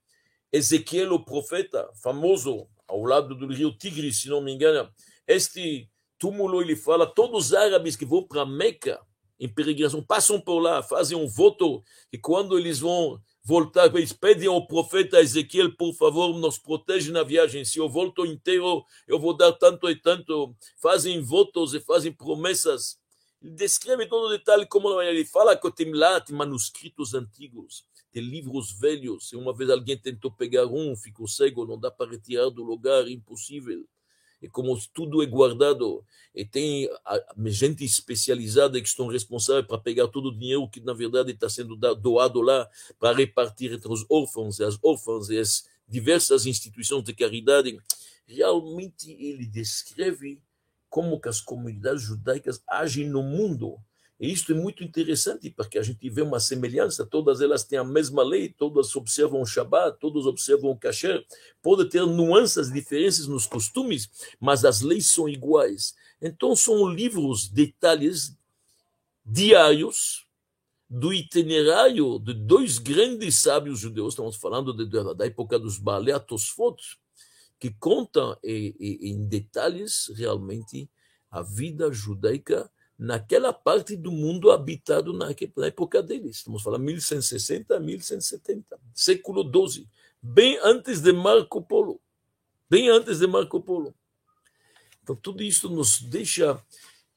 Ezequiel, 0.52 1.14
o 1.14 1.24
profeta, 1.24 1.88
famoso, 2.02 2.68
ao 2.86 3.02
lado 3.04 3.34
do 3.34 3.46
rio 3.46 3.72
Tigre, 3.72 4.12
se 4.12 4.28
não 4.28 4.42
me 4.42 4.52
engano. 4.52 4.92
Este 5.26 5.88
túmulo, 6.18 6.60
ele 6.60 6.76
fala, 6.76 7.06
todos 7.06 7.46
os 7.46 7.54
árabes 7.54 7.96
que 7.96 8.04
vão 8.04 8.22
para 8.22 8.44
Meca, 8.44 9.00
em 9.40 9.48
peregrinação, 9.48 10.04
passam 10.04 10.38
por 10.38 10.58
lá, 10.58 10.82
fazem 10.82 11.16
um 11.16 11.26
voto, 11.26 11.82
e 12.12 12.18
quando 12.18 12.58
eles 12.58 12.80
vão 12.80 13.18
voltar, 13.42 13.92
eles 13.96 14.12
pedem 14.12 14.46
ao 14.46 14.66
profeta 14.66 15.20
Ezequiel, 15.20 15.74
por 15.74 15.94
favor, 15.94 16.38
nos 16.38 16.58
protege 16.58 17.10
na 17.10 17.22
viagem. 17.22 17.64
Se 17.64 17.78
eu 17.78 17.88
volto 17.88 18.26
inteiro, 18.26 18.84
eu 19.08 19.18
vou 19.18 19.34
dar 19.34 19.52
tanto 19.52 19.88
e 19.88 19.96
tanto. 19.96 20.54
Fazem 20.76 21.20
votos 21.20 21.72
e 21.72 21.80
fazem 21.80 22.12
promessas. 22.12 22.98
Ele 23.42 23.54
descreve 23.54 24.06
todo 24.06 24.26
o 24.26 24.30
detalhe, 24.30 24.66
como 24.66 25.00
ele 25.00 25.24
fala 25.24 25.56
que 25.56 25.72
tem 25.72 25.92
lá, 25.92 26.20
tem 26.20 26.36
manuscritos 26.36 27.14
antigos 27.14 27.84
de 28.12 28.20
livros 28.20 28.72
velhos. 28.72 29.28
Se 29.28 29.36
uma 29.36 29.54
vez 29.54 29.70
alguém 29.70 29.96
tentou 29.96 30.30
pegar 30.30 30.66
um, 30.66 30.94
ficou 30.94 31.26
cego, 31.26 31.66
não 31.66 31.78
dá 31.78 31.90
para 31.90 32.10
retirar 32.10 32.50
do 32.50 32.62
lugar, 32.62 33.08
impossível. 33.08 33.86
E 34.40 34.48
como 34.48 34.76
tudo 34.92 35.22
é 35.22 35.26
guardado, 35.26 36.04
e 36.34 36.44
tem 36.44 36.90
gente 37.46 37.84
especializada 37.84 38.80
que 38.80 38.88
estão 38.88 39.06
responsáveis 39.06 39.66
para 39.66 39.78
pegar 39.78 40.08
todo 40.08 40.30
o 40.30 40.36
dinheiro 40.36 40.68
que, 40.68 40.80
na 40.80 40.92
verdade, 40.92 41.30
está 41.30 41.48
sendo 41.48 41.76
doado 41.76 42.40
lá 42.40 42.68
para 42.98 43.16
repartir 43.16 43.72
entre 43.72 43.90
os 43.90 44.04
órfãos 44.10 44.58
e 44.58 44.64
as 44.64 44.76
órfãs 44.82 45.28
e 45.28 45.38
as 45.38 45.64
diversas 45.86 46.44
instituições 46.44 47.04
de 47.04 47.14
caridade, 47.14 47.78
realmente 48.26 49.12
ele 49.12 49.46
descreve 49.46 50.42
como 50.90 51.20
as 51.24 51.40
comunidades 51.40 52.02
judaicas 52.02 52.62
agem 52.66 53.08
no 53.08 53.22
mundo 53.22 53.78
e 54.22 54.32
isto 54.32 54.52
é 54.52 54.54
muito 54.54 54.84
interessante, 54.84 55.50
porque 55.50 55.76
a 55.76 55.82
gente 55.82 56.08
vê 56.08 56.22
uma 56.22 56.38
semelhança, 56.38 57.04
todas 57.04 57.40
elas 57.40 57.64
têm 57.64 57.76
a 57.76 57.82
mesma 57.82 58.22
lei, 58.22 58.48
todas 58.48 58.94
observam 58.94 59.42
o 59.42 59.44
Shabat, 59.44 59.98
todos 59.98 60.26
observam 60.26 60.70
o 60.70 60.78
Kasher. 60.78 61.26
Pode 61.60 61.88
ter 61.88 62.06
nuances, 62.06 62.72
diferenças 62.72 63.26
nos 63.26 63.46
costumes, 63.46 64.08
mas 64.38 64.64
as 64.64 64.80
leis 64.80 65.10
são 65.10 65.28
iguais. 65.28 65.96
Então, 66.20 66.54
são 66.54 66.88
livros, 66.88 67.48
detalhes 67.48 68.38
diários 69.26 70.24
do 70.88 71.12
itinerário 71.12 72.20
de 72.20 72.32
dois 72.32 72.78
grandes 72.78 73.40
sábios 73.40 73.80
judeus, 73.80 74.12
estamos 74.12 74.36
falando 74.36 74.72
de, 74.72 74.86
da 75.16 75.26
época 75.26 75.58
dos 75.58 75.78
Baalei 75.78 76.16
Tosfot, 76.20 76.76
que 77.58 77.70
contam 77.70 78.38
em 78.44 79.26
detalhes 79.26 80.12
realmente 80.14 80.88
a 81.28 81.42
vida 81.42 81.90
judaica 81.90 82.70
naquela 83.02 83.52
parte 83.52 83.96
do 83.96 84.12
mundo 84.12 84.52
habitado 84.52 85.12
na 85.12 85.34
época 85.66 86.00
deles. 86.00 86.36
Estamos 86.36 86.62
falando 86.62 86.84
1160 86.84 87.76
a 87.76 87.80
1170, 87.80 88.78
século 88.94 89.42
XII, 89.42 89.88
bem 90.22 90.56
antes 90.62 91.00
de 91.00 91.12
Marco 91.12 91.60
Polo. 91.60 92.00
Bem 92.70 92.88
antes 92.88 93.18
de 93.18 93.26
Marco 93.26 93.60
Polo. 93.60 93.92
Então, 95.02 95.16
tudo 95.16 95.42
isso 95.42 95.68
nos 95.68 96.00
deixa 96.00 96.62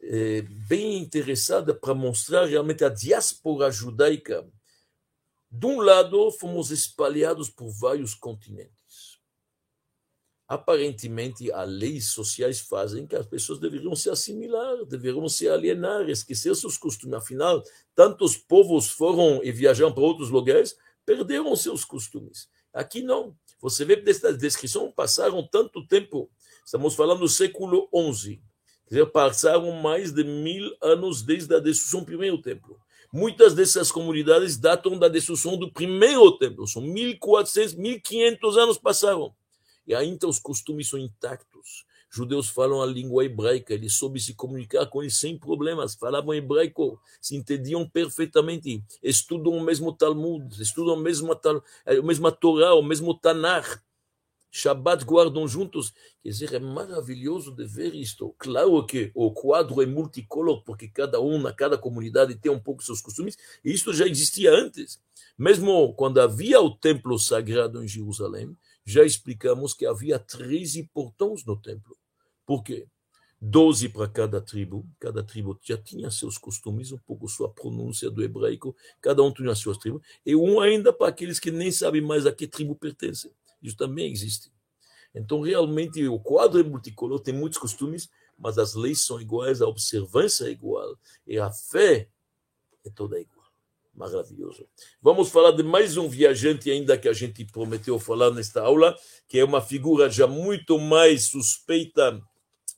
é, 0.02 0.42
bem 0.68 0.98
interessada 0.98 1.72
para 1.72 1.94
mostrar 1.94 2.46
realmente 2.46 2.84
a 2.84 2.90
diáspora 2.90 3.70
judaica. 3.70 4.44
De 5.52 5.68
um 5.68 5.82
lado, 5.82 6.32
fomos 6.32 6.72
espalhados 6.72 7.48
por 7.48 7.70
vários 7.70 8.16
continentes 8.16 8.75
aparentemente 10.48 11.52
as 11.52 11.68
leis 11.68 12.08
sociais 12.10 12.60
fazem 12.60 13.08
que 13.08 13.16
as 13.16 13.26
pessoas 13.26 13.60
deveriam 13.60 13.96
se 13.96 14.10
assimilar, 14.10 14.86
deveriam 14.86 15.28
se 15.28 15.50
alienar, 15.50 16.10
esquecer 16.10 16.56
seus 16.56 16.78
costumes. 16.78 17.16
Afinal, 17.16 17.64
tantos 17.96 18.38
povos 18.38 18.90
foram 18.90 19.44
e 19.44 19.52
viajaram 19.52 19.92
para 19.92 20.04
outros 20.04 20.30
lugares, 20.30 20.76
perderam 21.06 21.56
seus 21.56 21.84
costumes. 21.84 22.48
Aqui 22.74 23.02
não. 23.02 23.36
Você 23.62 23.86
vê 23.86 23.96
desta 23.96 24.34
descrição, 24.34 24.92
passaram 24.92 25.48
tanto 25.48 25.86
tempo. 25.88 26.30
Estamos 26.64 26.94
falando 26.94 27.22
do 27.22 27.30
século 27.30 27.90
XI. 28.14 28.42
Quer 28.88 28.96
dizer, 28.96 29.06
passaram 29.08 29.72
mais 29.72 30.12
de 30.12 30.24
mil 30.24 30.76
anos 30.82 31.24
desde 31.24 31.56
a 31.56 31.60
destruição 31.60 32.02
do 32.02 32.06
primeiro 32.06 32.40
templo. 32.40 32.78
Muitas 33.12 33.56
dessas 33.56 33.92
comunidades 33.92 34.58
datam 34.58 35.00
da 35.00 35.08
destruição 35.08 35.58
do 35.58 35.72
primeiro 35.72 36.38
templo. 36.38 36.68
São 36.68 36.82
1400, 36.82 37.76
1500 37.76 38.58
anos 38.58 38.78
passaram. 38.78 39.34
E 39.86 39.94
ainda 39.94 40.28
os 40.28 40.40
costumes 40.40 40.90
são 40.90 41.00
intactos. 41.00 41.86
Judeus 42.10 42.48
falam 42.48 42.82
a 42.82 42.86
língua 42.86 43.26
hebraica, 43.26 43.74
eles 43.74 43.94
soube 43.94 44.20
se 44.22 44.34
comunicar 44.34 44.86
com 44.86 45.02
eles 45.02 45.18
sem 45.18 45.38
problemas, 45.38 45.96
falavam 45.96 46.34
hebraico, 46.34 46.98
se 47.22 47.36
entendiam 47.36 47.88
perfeitamente, 47.90 48.82
estudam 49.04 49.52
o 49.54 49.62
mesmo 49.62 49.92
Talmud, 49.92 50.62
estudam 50.62 50.94
a 50.94 50.98
mesma, 50.98 51.34
a 51.34 52.32
Torá, 52.32 52.74
o 52.74 52.82
mesmo 52.82 53.14
Tanakh. 53.14 53.82
Shabbat 54.50 55.04
guardam 55.04 55.46
juntos. 55.46 55.94
Quer 56.24 56.30
dizer, 56.30 56.54
é 56.54 56.60
maravilhoso 56.60 57.52
de 57.52 57.66
ver 57.66 57.94
isto. 57.94 58.34
Claro 58.38 58.86
que 58.86 59.12
o 59.14 59.30
quadro 59.30 59.82
é 59.82 59.86
multicolor, 59.86 60.64
porque 60.64 60.88
cada 60.88 61.20
um, 61.20 61.38
na 61.38 61.52
cada 61.52 61.78
comunidade, 61.78 62.36
tem 62.36 62.50
um 62.50 62.60
pouco 62.60 62.82
seus 62.82 63.02
costumes, 63.02 63.38
e 63.66 63.74
isso 63.74 63.94
já 63.94 64.08
existia 64.08 64.54
antes. 64.54 64.98
Mesmo 65.38 65.94
quando 65.96 66.22
havia 66.22 66.62
o 66.62 66.74
templo 66.74 67.20
sagrado 67.20 67.84
em 67.84 67.88
Jerusalém, 67.90 68.56
já 68.86 69.04
explicamos 69.04 69.74
que 69.74 69.86
havia 69.86 70.20
13 70.20 70.84
portões 70.94 71.44
no 71.44 71.58
templo. 71.58 71.98
Por 72.46 72.64
quê? 72.64 72.88
Doze 73.42 73.90
para 73.90 74.08
cada 74.08 74.40
tribo, 74.40 74.88
cada 75.00 75.22
tribo 75.22 75.60
já 75.62 75.78
tinha 75.78 76.10
seus 76.10 76.38
costumes, 76.38 76.92
um 76.92 76.98
pouco 77.00 77.28
sua 77.28 77.50
pronúncia 77.50 78.10
do 78.10 78.24
hebraico, 78.24 78.76
cada 79.02 79.22
um 79.24 79.32
tinha 79.32 79.54
suas 79.56 79.78
tribos, 79.78 80.02
e 80.26 80.36
um 80.36 80.60
ainda 80.60 80.94
para 80.94 81.10
aqueles 81.10 81.40
que 81.40 81.52
nem 81.52 81.72
sabem 81.72 82.02
mais 82.02 82.26
a 82.26 82.32
que 82.32 82.48
tribo 82.48 82.76
pertence. 82.76 83.32
Isso 83.62 83.76
também 83.76 84.12
existe. 84.12 84.52
Então, 85.14 85.42
realmente, 85.42 86.08
o 86.08 86.20
quadro 86.20 86.60
é 86.60 86.64
multicolor, 86.64 87.20
tem 87.20 87.34
muitos 87.34 87.58
costumes, 87.58 88.10
mas 88.38 88.58
as 88.58 88.74
leis 88.74 89.04
são 89.04 89.20
iguais, 89.20 89.62
a 89.62 89.68
observância 89.68 90.46
é 90.46 90.52
igual, 90.52 90.98
e 91.26 91.38
a 91.38 91.52
fé 91.52 92.10
é 92.86 92.90
toda 92.90 93.20
igual. 93.20 93.35
Maravilhoso. 93.96 94.68
Vamos 95.02 95.30
falar 95.30 95.52
de 95.52 95.64
mais 95.64 95.96
um 95.96 96.10
viajante 96.10 96.70
ainda 96.70 96.98
que 96.98 97.08
a 97.08 97.14
gente 97.14 97.46
prometeu 97.46 97.98
falar 97.98 98.30
nesta 98.32 98.62
aula, 98.62 98.96
que 99.28 99.40
é 99.40 99.44
uma 99.44 99.62
figura 99.62 100.10
já 100.10 100.28
muito 100.28 100.78
mais 100.78 101.30
suspeita 101.30 102.22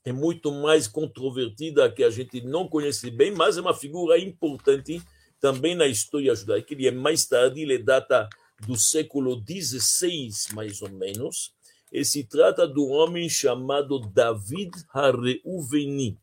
é 0.08 0.12
muito 0.14 0.54
mais 0.54 0.88
controvertida, 0.88 1.92
que 1.92 2.02
a 2.02 2.10
gente 2.10 2.40
não 2.40 2.66
conhece 2.66 3.12
bem, 3.12 3.30
mas 3.30 3.58
é 3.58 3.62
uma 3.62 3.74
figura 3.74 4.18
importante 4.18 5.02
também 5.38 5.76
na 5.76 5.86
história 5.86 6.34
judaica. 6.34 6.74
Ele 6.74 6.88
é 6.88 6.92
mais 6.92 7.26
tarde, 7.26 7.62
ele 7.62 7.78
data 7.78 8.30
do 8.66 8.78
século 8.78 9.44
XVI, 9.46 10.30
mais 10.54 10.82
ou 10.82 10.90
menos, 10.90 11.54
e 11.92 12.06
se 12.06 12.24
trata 12.24 12.66
do 12.66 12.88
homem 12.88 13.28
chamado 13.28 14.00
David 14.00 14.72
Hareuveni. 14.94 16.18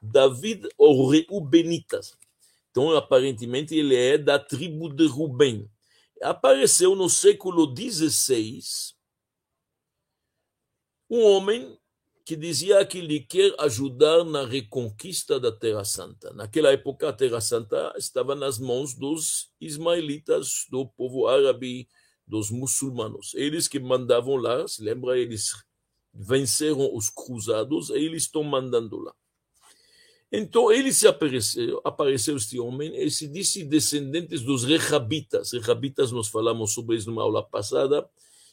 David 0.00 0.66
ou 0.78 1.10
Reubenitas. 1.10 2.16
Então, 2.74 2.90
aparentemente, 2.90 3.72
ele 3.72 3.94
é 3.94 4.18
da 4.18 4.36
tribo 4.36 4.92
de 4.92 5.06
Rubem. 5.06 5.70
Apareceu 6.20 6.96
no 6.96 7.08
século 7.08 7.72
XVI 7.72 8.58
um 11.08 11.22
homem 11.22 11.78
que 12.24 12.34
dizia 12.34 12.84
que 12.84 12.98
ele 12.98 13.20
quer 13.20 13.54
ajudar 13.60 14.24
na 14.24 14.44
reconquista 14.44 15.38
da 15.38 15.52
Terra 15.52 15.84
Santa. 15.84 16.34
Naquela 16.34 16.72
época, 16.72 17.08
a 17.08 17.12
Terra 17.12 17.40
Santa 17.40 17.94
estava 17.96 18.34
nas 18.34 18.58
mãos 18.58 18.92
dos 18.92 19.52
ismaelitas, 19.60 20.66
do 20.68 20.84
povo 20.84 21.28
árabe, 21.28 21.88
dos 22.26 22.50
muçulmanos. 22.50 23.34
Eles 23.34 23.68
que 23.68 23.78
mandavam 23.78 24.34
lá, 24.34 24.66
se 24.66 24.82
lembra, 24.82 25.16
eles 25.16 25.52
venceram 26.12 26.92
os 26.92 27.08
cruzados 27.08 27.90
e 27.90 27.98
eles 27.98 28.24
estão 28.24 28.42
mandando 28.42 28.98
lá. 28.98 29.14
Então, 30.36 30.72
ele 30.72 30.92
se 30.92 31.06
apareceu, 31.06 31.80
apareceu 31.84 32.36
este 32.36 32.58
homem, 32.58 32.92
e 32.92 33.08
se 33.08 33.28
disse 33.28 33.62
descendentes 33.62 34.40
dos 34.40 34.64
rehabitas. 34.64 35.52
Rehabitas, 35.52 36.10
nós 36.10 36.26
falamos 36.26 36.74
sobre 36.74 36.96
isso 36.96 37.08
numa 37.08 37.22
aula 37.22 37.40
passada, 37.40 38.04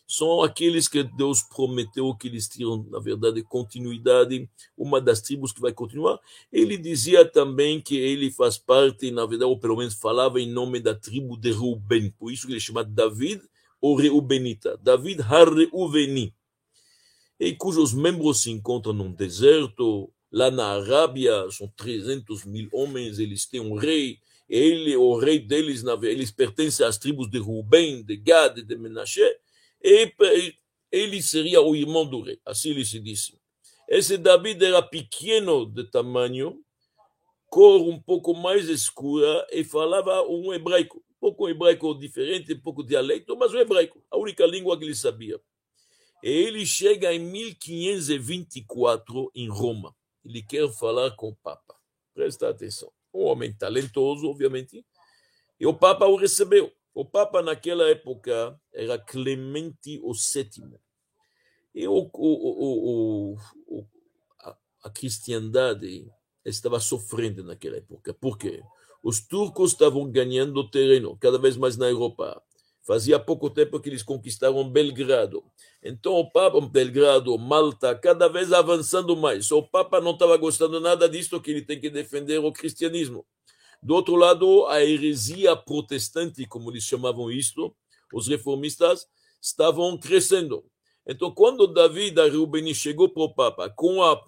são 0.07 0.43
aqueles 0.43 0.87
que 0.87 1.01
Deus 1.01 1.41
prometeu 1.41 2.13
que 2.13 2.27
eles 2.27 2.47
tinham, 2.47 2.85
na 2.91 2.99
verdade, 2.99 3.41
continuidade, 3.41 4.47
uma 4.77 5.01
das 5.01 5.21
tribos 5.21 5.51
que 5.51 5.59
vai 5.59 5.73
continuar. 5.73 6.19
Ele 6.51 6.77
dizia 6.77 7.25
também 7.25 7.81
que 7.81 7.97
ele 7.97 8.29
faz 8.29 8.59
parte, 8.59 9.09
na 9.09 9.25
verdade, 9.25 9.49
ou 9.49 9.57
pelo 9.57 9.77
menos 9.77 9.95
falava 9.95 10.39
em 10.39 10.47
nome 10.47 10.79
da 10.79 10.93
tribo 10.93 11.35
de 11.35 11.51
Reuben, 11.51 12.11
por 12.11 12.31
isso 12.31 12.45
que 12.45 12.53
ele 12.53 12.59
chama 12.59 12.83
David 12.83 13.41
ou 13.81 13.95
Reubenita, 13.95 14.77
David 14.83 15.21
Har-Reuveni, 15.21 16.31
e 17.39 17.55
cujos 17.55 17.91
membros 17.91 18.41
se 18.41 18.51
encontram 18.51 18.93
num 18.93 19.11
deserto, 19.11 20.13
lá 20.31 20.49
na 20.49 20.67
Arábia, 20.67 21.51
são 21.51 21.67
300 21.75 22.45
mil 22.45 22.69
homens, 22.71 23.19
eles 23.19 23.45
têm 23.45 23.59
um 23.59 23.75
rei, 23.75 24.17
ele, 24.47 24.95
o 24.95 25.17
rei 25.17 25.39
deles, 25.39 25.83
eles 26.03 26.31
pertencem 26.31 26.85
às 26.85 26.97
tribos 26.97 27.29
de 27.29 27.39
Reuben, 27.39 28.01
de 28.03 28.15
Gad, 28.17 28.61
de 28.61 28.77
Menashe, 28.77 29.21
e 29.83 30.13
ele 30.91 31.21
seria 31.21 31.61
o 31.61 31.75
irmão 31.75 32.05
do 32.05 32.21
rei, 32.21 32.39
assim 32.45 32.69
ele 32.69 32.85
se 32.85 32.99
disse. 32.99 33.37
Esse 33.87 34.17
David 34.17 34.63
era 34.63 34.81
pequeno 34.81 35.65
de 35.65 35.83
tamanho, 35.83 36.63
cor 37.49 37.81
um 37.81 37.99
pouco 37.99 38.33
mais 38.33 38.69
escura 38.69 39.45
e 39.51 39.65
falava 39.65 40.23
um 40.23 40.53
hebraico, 40.53 40.97
um 40.97 41.19
pouco 41.19 41.49
hebraico 41.49 41.93
diferente, 41.93 42.53
um 42.53 42.61
pouco 42.61 42.83
dialeto, 42.83 43.35
mas 43.35 43.53
um 43.53 43.59
hebraico, 43.59 44.01
a 44.09 44.17
única 44.17 44.45
língua 44.45 44.77
que 44.77 44.85
ele 44.85 44.95
sabia. 44.95 45.37
E 46.23 46.29
ele 46.29 46.65
chega 46.65 47.13
em 47.13 47.19
1524 47.19 49.29
em 49.35 49.49
Roma. 49.49 49.93
Ele 50.23 50.41
quer 50.41 50.69
falar 50.71 51.11
com 51.11 51.29
o 51.29 51.35
Papa. 51.35 51.75
Presta 52.13 52.49
atenção. 52.49 52.91
Um 53.13 53.23
homem 53.23 53.53
talentoso, 53.53 54.27
obviamente. 54.27 54.85
E 55.59 55.65
o 55.65 55.73
Papa 55.73 56.05
o 56.05 56.15
recebeu. 56.15 56.71
O 56.93 57.05
Papa, 57.05 57.41
naquela 57.41 57.89
época, 57.89 58.59
era 58.73 58.97
Clemente 58.97 60.01
VII. 60.01 60.77
E 61.73 61.87
o, 61.87 62.09
o, 62.13 63.37
o, 63.67 63.85
a, 64.39 64.57
a 64.83 64.89
cristiandade 64.89 66.11
estava 66.43 66.79
sofrendo 66.79 67.43
naquela 67.43 67.77
época. 67.77 68.13
Por 68.13 68.37
quê? 68.37 68.61
Os 69.03 69.25
turcos 69.25 69.71
estavam 69.71 70.09
ganhando 70.11 70.69
terreno 70.69 71.17
cada 71.17 71.39
vez 71.39 71.55
mais 71.57 71.77
na 71.77 71.89
Europa. 71.89 72.41
Fazia 72.83 73.19
pouco 73.19 73.49
tempo 73.49 73.79
que 73.79 73.89
eles 73.89 74.01
conquistaram 74.01 74.67
Belgrado. 74.67 75.43
Então 75.83 76.13
o 76.13 76.31
Papa, 76.31 76.59
Belgrado, 76.61 77.37
Malta, 77.37 77.93
cada 77.95 78.27
vez 78.27 78.51
avançando 78.51 79.15
mais. 79.15 79.51
O 79.51 79.61
Papa 79.61 80.01
não 80.01 80.11
estava 80.11 80.35
gostando 80.37 80.79
nada 80.79 81.07
disso, 81.07 81.39
que 81.39 81.51
ele 81.51 81.61
tem 81.61 81.79
que 81.79 81.89
defender 81.89 82.39
o 82.39 82.51
cristianismo. 82.51 83.25
Do 83.83 83.95
outro 83.95 84.15
lado, 84.15 84.65
a 84.67 84.83
heresia 84.83 85.55
protestante, 85.55 86.45
como 86.45 86.71
eles 86.71 86.83
chamavam 86.83 87.31
isto, 87.31 87.75
os 88.13 88.27
reformistas, 88.27 89.07
estavam 89.41 89.97
crescendo. 89.97 90.63
Então, 91.07 91.31
quando 91.31 91.65
Davi 91.65 92.11
da 92.11 92.27
Rubeni 92.29 92.75
chegou 92.75 93.09
para 93.09 93.23
o 93.23 93.33
Papa 93.33 93.69
com 93.69 94.03
a 94.03 94.19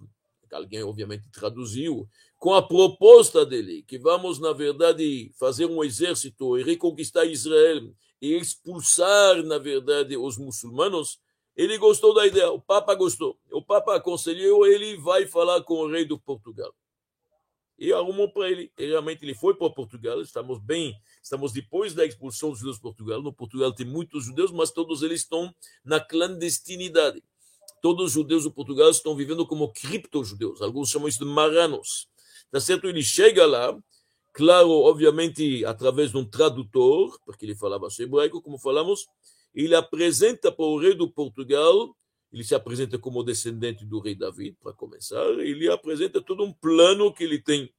alguém 0.51 0.83
obviamente 0.83 1.29
traduziu, 1.31 2.07
com 2.37 2.53
a 2.53 2.61
proposta 2.61 3.45
dele, 3.45 3.83
que 3.87 3.97
vamos, 3.97 4.39
na 4.39 4.53
verdade, 4.53 5.31
fazer 5.39 5.65
um 5.65 5.83
exército 5.83 6.57
e 6.57 6.63
reconquistar 6.63 7.25
Israel 7.25 7.91
e 8.23 8.37
expulsar, 8.37 9.43
na 9.43 9.57
verdade, 9.57 10.15
os 10.15 10.37
muçulmanos, 10.37 11.19
ele 11.57 11.77
gostou 11.77 12.13
da 12.13 12.25
ideia, 12.25 12.49
o 12.51 12.61
Papa 12.61 12.95
gostou. 12.95 13.37
O 13.51 13.61
Papa 13.61 13.97
aconselhou, 13.97 14.65
ele 14.65 14.95
vai 14.95 15.27
falar 15.27 15.61
com 15.63 15.73
o 15.73 15.91
rei 15.91 16.05
do 16.05 16.17
Portugal 16.17 16.73
e 17.77 17.91
arrumou 17.91 18.31
para 18.31 18.49
ele. 18.49 18.71
E 18.77 18.85
realmente 18.85 19.25
ele 19.25 19.35
foi 19.35 19.53
para 19.55 19.69
Portugal. 19.69 20.21
Estamos 20.21 20.57
bem, 20.59 20.95
estamos 21.21 21.51
depois 21.51 21.93
da 21.93 22.05
expulsão 22.05 22.51
dos 22.51 22.59
judeus 22.59 22.77
de 22.77 22.81
Portugal. 22.81 23.21
No 23.21 23.33
Portugal 23.33 23.73
tem 23.73 23.85
muitos 23.85 24.23
judeus, 24.23 24.53
mas 24.53 24.71
todos 24.71 25.03
eles 25.03 25.19
estão 25.19 25.53
na 25.83 25.99
clandestinidade. 25.99 27.21
Todos 27.81 28.05
os 28.05 28.11
judeus 28.13 28.43
de 28.43 28.51
Portugal 28.51 28.89
estão 28.89 29.17
vivendo 29.17 29.45
como 29.45 29.73
cripto-judeus. 29.73 30.61
Alguns 30.61 30.89
chamam 30.89 31.09
isso 31.09 31.19
de 31.19 31.25
maranos. 31.25 32.07
Tá 32.49 32.61
certo? 32.61 32.87
Ele 32.87 33.03
chega 33.03 33.45
lá, 33.45 33.77
claro, 34.33 34.69
obviamente, 34.69 35.63
através 35.65 36.11
de 36.11 36.17
um 36.17 36.25
tradutor, 36.25 37.17
porque 37.25 37.45
ele 37.45 37.55
falava 37.55 37.87
hebraico, 37.99 38.41
como 38.41 38.57
falamos, 38.57 39.05
ele 39.53 39.75
apresenta 39.75 40.51
para 40.51 40.65
o 40.65 40.77
rei 40.77 40.95
do 40.95 41.09
Portugal 41.09 41.95
ele 42.33 42.43
se 42.43 42.55
apresenta 42.55 42.97
como 42.97 43.23
descendente 43.23 43.85
do 43.85 43.99
rei 43.99 44.15
David, 44.15 44.57
para 44.59 44.73
começar, 44.73 45.23
ele 45.39 45.69
apresenta 45.69 46.19
todo 46.19 46.43
um 46.43 46.51
plano 46.51 47.13
que 47.13 47.23
ele 47.23 47.39
tem. 47.39 47.71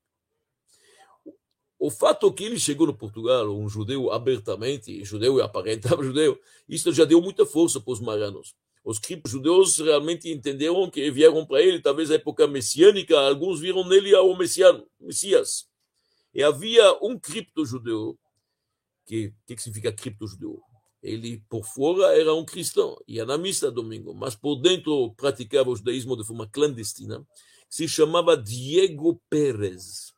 O 1.77 1.91
fato 1.91 2.33
que 2.33 2.45
ele 2.45 2.59
chegou 2.59 2.87
no 2.87 2.97
Portugal, 2.97 3.51
um 3.51 3.69
judeu 3.69 4.13
abertamente, 4.13 5.05
judeu 5.05 5.39
e 5.39 5.43
aparentava 5.43 6.03
judeu, 6.05 6.39
isso 6.69 6.93
já 6.93 7.05
deu 7.05 7.21
muita 7.21 7.45
força 7.45 7.81
para 7.81 7.93
os 7.93 8.01
maranos. 8.01 8.55
Os 8.85 9.01
judeus 9.27 9.79
realmente 9.79 10.31
entenderam 10.31 10.89
que 10.89 11.11
vieram 11.11 11.45
para 11.45 11.61
ele, 11.61 11.81
talvez 11.81 12.11
a 12.11 12.15
época 12.15 12.47
messiânica, 12.47 13.19
alguns 13.19 13.59
viram 13.59 13.87
nele 13.89 14.15
o 14.15 14.37
messiano, 14.37 14.87
Messias. 15.01 15.67
E 16.35 16.43
havia 16.43 16.99
um 17.01 17.17
cripto-judeu, 17.17 18.19
que, 19.07 19.33
que 19.47 19.63
significa 19.63 19.93
cripto-judeu? 19.93 20.61
Ele, 21.01 21.41
por 21.49 21.65
fora, 21.65 22.19
era 22.19 22.35
um 22.35 22.45
cristão, 22.45 22.97
ia 23.07 23.25
na 23.25 23.39
missa 23.39 23.71
domingo, 23.71 24.15
mas 24.15 24.35
por 24.35 24.57
dentro 24.57 25.15
praticava 25.15 25.71
o 25.71 25.77
judaísmo 25.77 26.17
de 26.17 26.27
forma 26.27 26.49
clandestina. 26.49 27.25
Se 27.69 27.87
chamava 27.87 28.37
Diego 28.37 29.21
Pérez. 29.29 30.13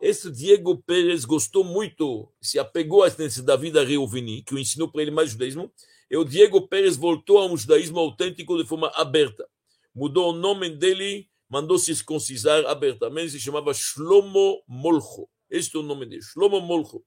Esse 0.00 0.30
Diego 0.30 0.82
Pérez 0.82 1.24
gostou 1.24 1.64
muito, 1.64 2.30
se 2.42 2.58
apegou 2.58 3.02
a 3.02 3.08
esse 3.08 3.42
David 3.42 3.78
Reuveni, 3.84 4.42
que 4.42 4.54
o 4.54 4.58
ensinou 4.58 4.90
para 4.90 5.02
ele 5.02 5.10
mais 5.10 5.30
judaísmo, 5.30 5.72
e 6.10 6.16
o 6.16 6.24
Diego 6.24 6.68
Pérez 6.68 6.96
voltou 6.96 7.38
a 7.38 7.46
um 7.46 7.56
judaísmo 7.56 7.98
autêntico 8.00 8.58
de 8.58 8.68
forma 8.68 8.88
aberta. 8.96 9.48
Mudou 9.94 10.30
o 10.30 10.36
nome 10.36 10.68
dele, 10.68 11.28
mandou 11.48 11.78
se 11.78 11.94
circuncisar 11.94 12.66
abertamente, 12.66 13.30
se 13.30 13.40
chamava 13.40 13.72
Shlomo 13.72 14.62
Molcho. 14.68 15.28
Este 15.54 15.76
é 15.76 15.78
o 15.78 15.84
nome 15.84 16.04
dele, 16.04 16.20
Shlomo 16.20 16.60
Molcho. 16.60 17.00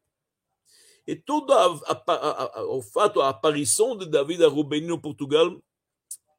E 1.05 1.17
todo 1.17 1.51
a, 1.51 1.65
a, 1.85 2.59
a, 2.59 2.63
o 2.67 2.81
fato, 2.81 3.19
a 3.19 3.27
aparição 3.27 3.97
de 3.97 4.05
David 4.05 4.41
Rubeni 4.45 4.87
no 4.87 5.01
Portugal 5.01 5.61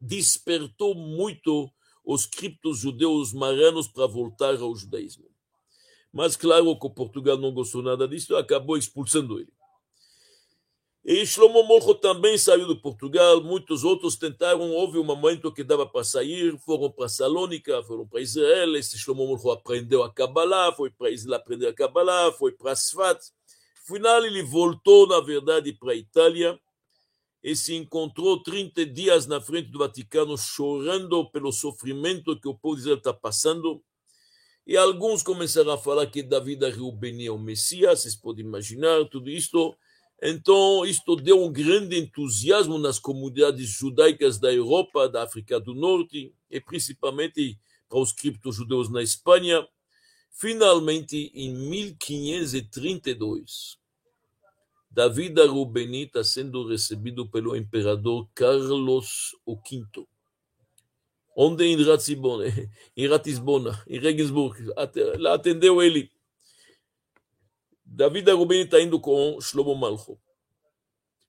despertou 0.01 0.95
muito 0.95 1.71
os 2.03 2.25
criptos 2.25 2.79
judeus 2.79 3.35
maranos 3.35 3.89
para 3.89 4.07
voltar 4.07 4.57
ao 4.57 4.75
judaísmo. 4.75 5.27
Mas 6.11 6.35
claro 6.35 6.79
que 6.79 6.89
Portugal 6.89 7.37
não 7.37 7.53
gostou 7.53 7.83
nada 7.83 8.09
disso 8.09 8.33
e 8.33 8.37
acabou 8.37 8.79
expulsando 8.79 9.39
ele. 9.39 9.53
E 11.05 11.25
Shlomo 11.25 11.63
Molcho 11.63 11.95
também 11.95 12.37
saiu 12.37 12.69
de 12.69 12.81
Portugal, 12.81 13.43
muitos 13.43 13.83
outros 13.85 14.17
tentaram, 14.17 14.71
houve 14.73 14.99
um 14.99 15.05
momento 15.05 15.53
que 15.53 15.65
dava 15.65 15.87
para 15.87 16.05
sair, 16.05 16.59
foram 16.59 16.91
para 16.91 17.09
Salônica, 17.09 17.83
foram 17.85 18.07
para 18.07 18.21
Israel, 18.21 18.77
esse 18.77 18.99
Shlomo 18.99 19.27
Molcho 19.27 19.51
aprendeu 19.51 20.03
a 20.03 20.13
Kabbalah, 20.13 20.73
foi 20.73 20.91
para 20.91 21.11
Israel 21.11 21.41
aprender 21.41 21.69
a 21.69 21.73
Kabbalah, 21.73 22.33
foi 22.33 22.53
para 22.53 22.75
Sfat, 22.75 23.21
final, 23.87 24.23
ele 24.25 24.43
voltou, 24.43 25.07
na 25.07 25.21
verdade, 25.21 25.73
para 25.73 25.93
a 25.93 25.97
Itália 25.97 26.61
e 27.43 27.57
se 27.57 27.75
encontrou 27.75 28.43
30 28.43 28.85
dias 28.85 29.27
na 29.27 29.41
frente 29.41 29.71
do 29.71 29.79
Vaticano 29.79 30.37
chorando 30.37 31.31
pelo 31.31 31.51
sofrimento 31.53 32.39
que 32.39 32.49
o 32.49 32.55
povo 32.55 32.75
de 32.75 32.83
Israel 32.83 32.99
está 32.99 33.15
passando. 33.15 33.83
E 34.67 34.77
alguns 34.77 35.23
começaram 35.23 35.71
a 35.71 35.79
falar 35.79 36.07
que 36.09 36.23
Davi 36.23 36.55
da 36.55 36.69
Reubeni 36.69 37.27
é 37.27 37.31
o 37.31 37.39
Messias, 37.39 38.01
vocês 38.01 38.15
podem 38.15 38.45
imaginar 38.45 39.07
tudo 39.07 39.31
isto. 39.31 39.75
Então, 40.21 40.85
isto 40.85 41.15
deu 41.15 41.45
um 41.45 41.53
grande 41.53 41.97
entusiasmo 41.97 42.77
nas 42.77 42.99
comunidades 42.99 43.69
judaicas 43.69 44.37
da 44.39 44.53
Europa, 44.53 45.09
da 45.09 45.23
África 45.23 45.61
do 45.61 45.73
Norte, 45.75 46.35
e 46.51 46.61
principalmente 46.61 47.57
para 47.89 48.01
os 48.01 48.11
cripto-judeus 48.13 48.91
na 48.91 49.01
Espanha. 49.03 49.65
Finalmente, 50.33 51.31
em 51.35 51.55
1532, 51.55 53.79
Davi 54.91 55.29
da 55.29 55.47
Rubeni 55.47 56.05
está 56.05 56.25
sendo 56.25 56.67
recebido 56.67 57.29
pelo 57.29 57.55
imperador 57.57 58.27
Carlos 58.35 59.37
V. 59.47 59.85
Onde 61.37 61.65
em 61.65 61.81
Ratisbona, 61.81 62.47
em 62.97 63.07
Ratisbona, 63.07 63.81
em 63.87 64.01
Regensburg, 64.01 64.73
atendeu 65.33 65.81
ele. 65.81 66.11
Davi 67.91 68.21
da 68.21 68.35
Rubeni 68.35 68.65
está 68.65 68.81
indo 68.81 69.01
com 69.01 69.41
Shlomo 69.41 69.75
Malcho. 69.75 70.19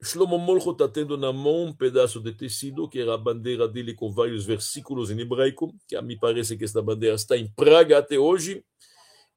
Shlomo 0.04 0.38
Malcho 0.38 0.72
está 0.72 0.90
tendo 0.90 1.18
na 1.18 1.32
mão 1.32 1.66
um 1.66 1.74
pedaço 1.74 2.20
de 2.20 2.34
tecido, 2.34 2.88
que 2.88 3.00
era 3.00 3.14
a 3.14 3.18
bandeira 3.18 3.66
dele 3.68 3.94
com 3.94 4.12
vários 4.12 4.46
versículos 4.46 5.10
em 5.10 5.20
hebraico, 5.20 5.74
que 5.88 5.96
a 5.96 6.02
mim 6.02 6.18
parece 6.20 6.58
que 6.58 6.66
esta 6.66 6.82
bandeira 6.82 7.16
está 7.16 7.38
em 7.38 7.48
Praga 7.48 7.98
até 7.98 8.20
hoje. 8.20 8.64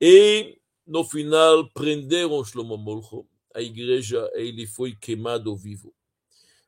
E 0.00 0.58
no 0.84 1.04
final 1.04 1.70
prenderam 1.70 2.44
Shlomo 2.44 2.76
Molcho. 2.76 3.24
A 3.54 3.62
igreja, 3.62 4.28
ele 4.34 4.66
foi 4.66 4.96
queimado 4.96 5.56
vivo. 5.56 5.94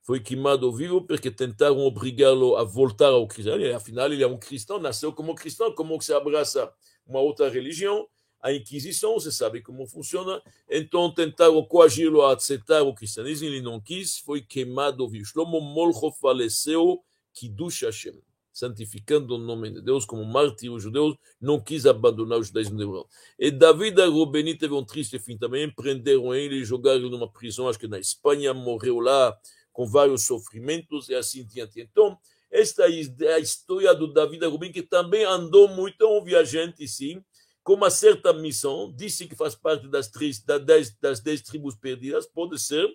Foi 0.03 0.21
queimado 0.21 0.73
vivo 0.73 1.03
porque 1.05 1.31
tentaram 1.31 1.81
obrigá-lo 1.81 2.57
a 2.57 2.63
voltar 2.63 3.09
ao 3.09 3.27
cristianismo. 3.27 3.77
Afinal, 3.77 4.13
ele 4.13 4.23
é 4.23 4.27
um 4.27 4.39
cristão, 4.39 4.79
nasceu 4.79 5.13
como 5.13 5.35
cristão, 5.35 5.75
como 5.75 5.99
que 5.99 6.05
se 6.05 6.13
abraça 6.13 6.73
uma 7.07 7.21
outra 7.21 7.49
religião. 7.49 8.07
A 8.45 8.53
Inquisição, 8.53 9.15
você 9.15 9.33
sabe 9.33 9.63
como 9.63 9.87
funciona. 9.87 10.43
Então 10.69 11.11
tentaram 11.11 11.65
coagir-lo 11.65 12.21
a 12.21 12.35
aceitar 12.35 12.83
o 12.83 12.95
cristianismo, 12.95 13.47
ele 13.49 13.63
não 13.63 13.81
quis, 13.81 14.19
foi 14.19 14.43
queimado 14.43 15.09
vivo. 15.09 15.25
Shlomo 15.25 15.63
Molcho 15.63 16.13
faleceu, 16.13 17.03
Kiddush 17.33 17.85
Hashem 17.85 18.21
santificando 18.53 19.35
o 19.35 19.39
nome 19.39 19.69
de 19.69 19.83
Deus 19.83 20.05
como 20.05 20.25
mártir 20.25 20.71
judeu, 20.79 21.19
não 21.41 21.61
quis 21.61 21.87
abandonar 21.87 22.39
o 22.39 22.43
judaísmo 22.45 22.77
de 22.77 22.85
Hebrão. 22.85 23.05
E 23.37 23.51
David 23.51 24.01
Rubeni 24.03 24.57
teve 24.57 24.73
um 24.73 24.85
triste 24.85 25.19
fim 25.19 25.37
também, 25.37 25.69
prenderam 25.69 26.33
ele, 26.33 26.65
jogaram 26.65 27.01
ele 27.01 27.11
numa 27.11 27.29
prisão, 27.29 27.69
acho 27.69 27.81
que 27.81 27.89
na 27.89 27.99
Espanha, 27.99 28.55
morreu 28.55 29.01
lá 29.01 29.37
com 29.73 29.85
vários 29.85 30.25
sofrimentos 30.25 31.09
e 31.09 31.17
assim 31.17 31.45
diante. 31.45 31.81
Então, 31.81 32.17
esta 32.49 32.85
é 32.85 33.35
a 33.35 33.41
história 33.41 33.93
do 33.93 34.13
David 34.13 34.47
Rubeni, 34.47 34.73
que 34.73 34.83
também 34.83 35.25
andou 35.25 35.67
muito, 35.67 36.05
é 36.05 36.07
um 36.07 36.23
viajante, 36.23 36.87
sim, 36.87 37.21
com 37.65 37.75
uma 37.75 37.91
certa 37.91 38.33
missão, 38.33 38.93
disse 38.95 39.27
que 39.27 39.35
faz 39.35 39.55
parte 39.55 39.89
das, 39.89 40.09
três, 40.09 40.39
das, 40.45 40.65
dez, 40.65 40.97
das 41.01 41.21
dez 41.21 41.41
tribos 41.41 41.75
perdidas, 41.75 42.27
pode 42.27 42.61
ser, 42.61 42.87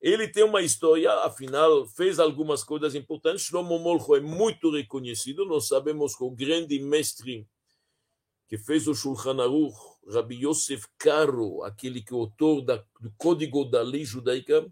ele 0.00 0.26
tem 0.28 0.44
uma 0.44 0.62
história, 0.62 1.12
afinal, 1.24 1.86
fez 1.86 2.18
algumas 2.18 2.64
coisas 2.64 2.94
importantes. 2.94 3.42
Shlomo 3.42 3.78
Molcho 3.78 4.14
é 4.14 4.20
muito 4.20 4.70
reconhecido. 4.70 5.44
Nós 5.44 5.66
sabemos 5.66 6.16
que 6.16 6.22
o 6.22 6.30
grande 6.30 6.78
mestre 6.78 7.46
que 8.48 8.56
fez 8.56 8.86
o 8.86 8.94
Shulchan 8.94 9.42
Aruch, 9.42 9.76
Rabbi 10.08 10.46
Yosef 10.46 10.86
Karo, 10.96 11.62
aquele 11.64 12.00
que 12.00 12.14
é 12.14 12.16
autor 12.16 12.62
da, 12.62 12.82
do 13.00 13.12
Código 13.18 13.64
da 13.64 13.82
Lei 13.82 14.04
Judaica, 14.04 14.66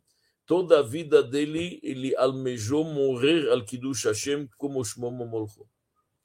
toda 0.47 0.79
a 0.79 0.83
vida 0.83 1.23
dele, 1.23 1.79
ele 1.83 2.17
almejou 2.17 2.85
morrer 2.85 3.51
al 3.51 3.65
Kiddush 3.65 4.05
Hashem 4.05 4.49
como 4.57 4.83
Shlomo 4.83 5.27
Molcho. 5.27 5.69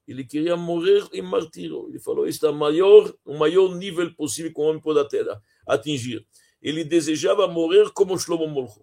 Ele 0.07 0.23
queria 0.23 0.57
morrer 0.57 1.07
em 1.13 1.21
martírio. 1.21 1.87
Ele 1.89 1.99
falou, 1.99 2.27
este 2.27 2.45
é 2.45 2.49
o 2.49 2.53
maior, 2.53 3.13
o 3.25 3.37
maior 3.37 3.75
nível 3.75 4.13
possível 4.13 4.53
que 4.53 4.59
o 4.59 4.63
homem 4.63 4.81
pode 4.81 4.99
atingir 5.67 6.25
ele 6.61 6.83
desejava 6.83 7.47
morrer 7.47 7.91
como 7.91 8.17
Shlomo 8.17 8.47
Molcho. 8.47 8.81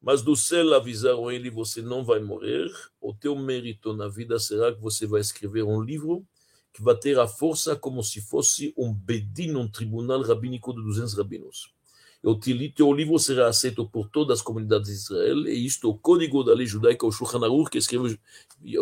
Mas 0.00 0.22
do 0.22 0.36
céu 0.36 0.74
avisaram 0.74 1.30
ele: 1.30 1.50
você 1.50 1.82
não 1.82 2.04
vai 2.04 2.20
morrer, 2.20 2.70
o 3.00 3.12
teu 3.12 3.34
mérito 3.34 3.92
na 3.92 4.06
vida 4.06 4.38
será 4.38 4.72
que 4.72 4.80
você 4.80 5.06
vai 5.06 5.20
escrever 5.20 5.64
um 5.64 5.82
livro 5.82 6.24
que 6.72 6.82
vai 6.82 6.96
ter 6.96 7.18
a 7.18 7.26
força 7.26 7.74
como 7.76 8.02
se 8.02 8.20
fosse 8.20 8.72
um 8.76 8.92
bedin, 8.92 9.54
um 9.56 9.68
tribunal 9.68 10.22
rabínico 10.22 10.74
de 10.74 10.82
200 10.82 11.14
rabinos. 11.14 11.73
O 12.26 12.34
teu 12.34 12.90
livro 12.90 13.18
será 13.18 13.48
aceito 13.48 13.86
por 13.86 14.08
todas 14.08 14.38
as 14.38 14.42
comunidades 14.42 14.88
de 14.88 14.94
Israel, 14.94 15.46
e 15.46 15.66
isto 15.66 15.90
o 15.90 15.98
código 15.98 16.42
da 16.42 16.54
lei 16.54 16.66
judaica, 16.66 17.06
o 17.06 17.12
Shulchan 17.12 17.44
Aruch, 17.44 17.70
que 17.70 17.76
escreveu, 17.76 18.16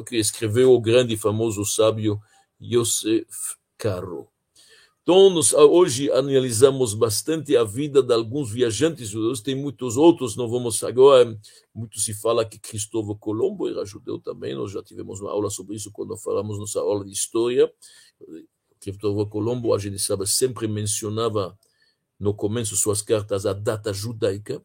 que 0.06 0.16
escreveu 0.16 0.72
o 0.72 0.80
grande 0.80 1.14
e 1.14 1.16
famoso 1.16 1.64
sábio 1.64 2.20
Yosef 2.62 3.26
Karo. 3.76 4.28
Então, 5.02 5.28
nós, 5.30 5.52
hoje 5.52 6.08
analisamos 6.12 6.94
bastante 6.94 7.56
a 7.56 7.64
vida 7.64 8.00
de 8.00 8.14
alguns 8.14 8.52
viajantes 8.52 9.08
judeus, 9.08 9.40
tem 9.40 9.56
muitos 9.56 9.96
outros, 9.96 10.36
não 10.36 10.48
vamos 10.48 10.84
agora, 10.84 11.36
muito 11.74 11.98
se 11.98 12.14
fala 12.14 12.44
que 12.44 12.60
Cristóvão 12.60 13.16
Colombo 13.16 13.68
era 13.68 13.84
judeu 13.84 14.20
também, 14.20 14.54
nós 14.54 14.70
já 14.70 14.84
tivemos 14.84 15.20
uma 15.20 15.32
aula 15.32 15.50
sobre 15.50 15.74
isso 15.74 15.90
quando 15.90 16.16
falamos 16.16 16.60
nossa 16.60 16.78
aula 16.78 17.04
de 17.04 17.10
história. 17.10 17.68
Cristóvão 18.78 19.26
Colombo, 19.26 19.74
a 19.74 19.78
gente 19.80 19.98
sabe, 19.98 20.28
sempre 20.28 20.68
mencionava 20.68 21.58
no 22.22 22.32
começo 22.32 22.76
suas 22.76 23.02
cartas 23.02 23.44
a 23.46 23.52
data 23.52 23.92
judaica, 23.92 24.62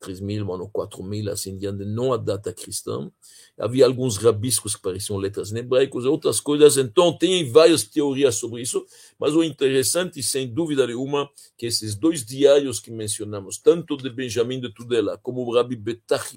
3.000, 0.00 0.54
ano 0.54 0.70
4.000, 0.70 1.30
assim 1.30 1.56
diante, 1.58 1.84
não 1.84 2.14
a 2.14 2.16
data 2.16 2.50
cristã. 2.50 3.10
Havia 3.58 3.84
alguns 3.84 4.16
rabiscos 4.16 4.74
que 4.74 4.80
pareciam 4.80 5.18
letras 5.18 5.52
em 5.52 5.58
hebraico, 5.58 6.00
outras 6.06 6.40
coisas. 6.40 6.78
Então, 6.78 7.16
tem 7.16 7.50
várias 7.50 7.84
teorias 7.84 8.36
sobre 8.36 8.62
isso, 8.62 8.86
mas 9.18 9.34
o 9.34 9.44
interessante, 9.44 10.22
sem 10.22 10.48
dúvida 10.48 10.86
nenhuma, 10.86 11.28
que 11.58 11.66
esses 11.66 11.94
dois 11.94 12.24
diários 12.24 12.80
que 12.80 12.90
mencionamos, 12.90 13.58
tanto 13.58 13.98
de 13.98 14.08
Benjamin 14.08 14.60
de 14.60 14.72
Tudela 14.72 15.18
como 15.18 15.42
o 15.42 15.54
Rabbi 15.54 15.76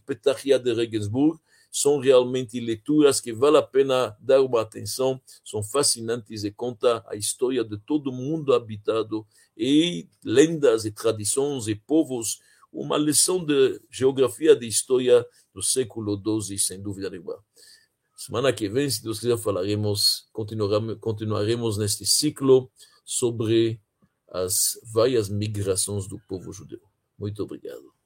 Petachia 0.06 0.60
de 0.60 0.74
Regensburg, 0.74 1.40
são 1.80 2.00
realmente 2.00 2.60
leituras 2.60 3.22
que 3.22 3.32
vale 3.32 3.58
a 3.58 3.62
pena 3.62 4.18
dar 4.20 4.42
uma 4.42 4.62
atenção, 4.62 5.22
são 5.44 5.62
fascinantes 5.62 6.44
e 6.44 6.50
conta 6.50 7.06
a 7.08 7.16
história 7.16 7.64
de 7.64 7.78
todo 7.78 8.12
mundo 8.12 8.52
habitado 8.52 9.28
e 9.56 10.08
lendas 10.26 10.86
e 10.86 10.92
tradições 10.92 11.68
e 11.68 11.76
povos 11.76 12.40
uma 12.74 12.98
lição 12.98 13.46
de 13.46 13.80
geografia 13.92 14.56
de 14.56 14.68
história 14.68 15.24
do 15.54 15.62
século 15.62 16.20
XII, 16.42 16.58
sem 16.58 16.82
dúvida 16.82 17.12
nenhuma. 17.12 17.38
Semana 18.16 18.52
que 18.52 18.68
vem, 18.68 18.90
se 18.90 19.04
Deus 19.04 19.20
quiser, 19.20 19.38
falaremos, 19.38 20.28
continuaremos, 20.34 20.98
continuaremos 21.00 21.78
neste 21.78 22.08
ciclo 22.08 22.72
sobre 23.06 23.80
as 24.30 24.80
várias 24.92 25.30
migrações 25.30 26.08
do 26.08 26.20
povo 26.28 26.52
judeu. 26.52 26.82
Muito 27.18 27.44
obrigado. 27.44 27.97